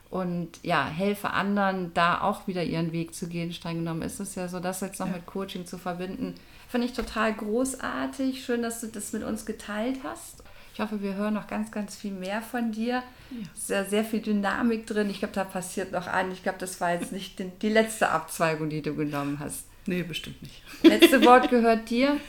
und 0.08 0.58
ja, 0.62 0.86
helfe 0.86 1.30
anderen, 1.30 1.92
da 1.92 2.22
auch 2.22 2.46
wieder 2.46 2.64
ihren 2.64 2.92
Weg 2.92 3.14
zu 3.14 3.28
gehen. 3.28 3.52
Streng 3.52 3.80
genommen 3.80 4.00
ist 4.00 4.20
es 4.20 4.36
ja 4.36 4.48
so, 4.48 4.58
das 4.58 4.80
jetzt 4.80 5.00
noch 5.00 5.06
ja. 5.06 5.12
mit 5.12 5.26
Coaching 5.26 5.66
zu 5.66 5.76
verbinden, 5.76 6.34
finde 6.70 6.86
ich 6.86 6.92
total 6.92 7.34
großartig. 7.34 8.44
Schön, 8.44 8.62
dass 8.62 8.80
du 8.80 8.86
das 8.86 9.12
mit 9.12 9.24
uns 9.24 9.44
geteilt 9.44 9.98
hast. 10.04 10.42
Ich 10.72 10.80
hoffe, 10.80 11.02
wir 11.02 11.14
hören 11.14 11.34
noch 11.34 11.48
ganz, 11.48 11.70
ganz 11.72 11.96
viel 11.96 12.12
mehr 12.12 12.40
von 12.40 12.72
dir. 12.72 13.02
Ja. 13.30 13.38
Es 13.54 13.62
ist 13.62 13.70
ja 13.70 13.84
sehr 13.84 14.04
viel 14.04 14.20
Dynamik 14.20 14.86
drin. 14.86 15.10
Ich 15.10 15.18
glaube, 15.18 15.34
da 15.34 15.44
passiert 15.44 15.92
noch 15.92 16.06
ein. 16.06 16.30
Ich 16.32 16.42
glaube, 16.42 16.58
das 16.58 16.80
war 16.80 16.92
jetzt 16.92 17.12
nicht 17.12 17.38
die, 17.38 17.50
die 17.60 17.68
letzte 17.68 18.08
Abzweigung, 18.08 18.70
die 18.70 18.80
du 18.80 18.94
genommen 18.94 19.40
hast. 19.40 19.66
Nee, 19.86 20.04
bestimmt 20.04 20.40
nicht. 20.42 20.62
Letzte 20.82 21.24
Wort 21.24 21.50
gehört 21.50 21.90
dir. 21.90 22.16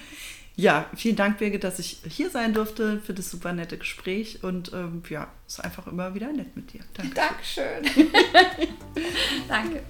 Ja, 0.58 0.86
vielen 0.95 1.15
Dank, 1.15 1.38
Birgit, 1.38 1.63
dass 1.63 1.80
ich 1.80 2.01
hier 2.08 2.30
sein 2.30 2.54
durfte 2.54 2.99
für 2.99 3.13
das 3.13 3.32
super 3.32 3.54
nette 3.54 3.77
Gespräch. 3.77 4.43
Und 4.43 4.73
ähm, 4.73 5.01
ja, 5.10 5.27
es 5.47 5.54
ist 5.54 5.60
einfach 5.62 5.88
immer 5.88 6.13
wieder 6.13 6.32
nett 6.32 6.56
mit 6.56 6.73
dir. 6.73 6.82
Danke. 6.93 7.15
Dankeschön. 7.15 8.12
Danke. 9.47 9.82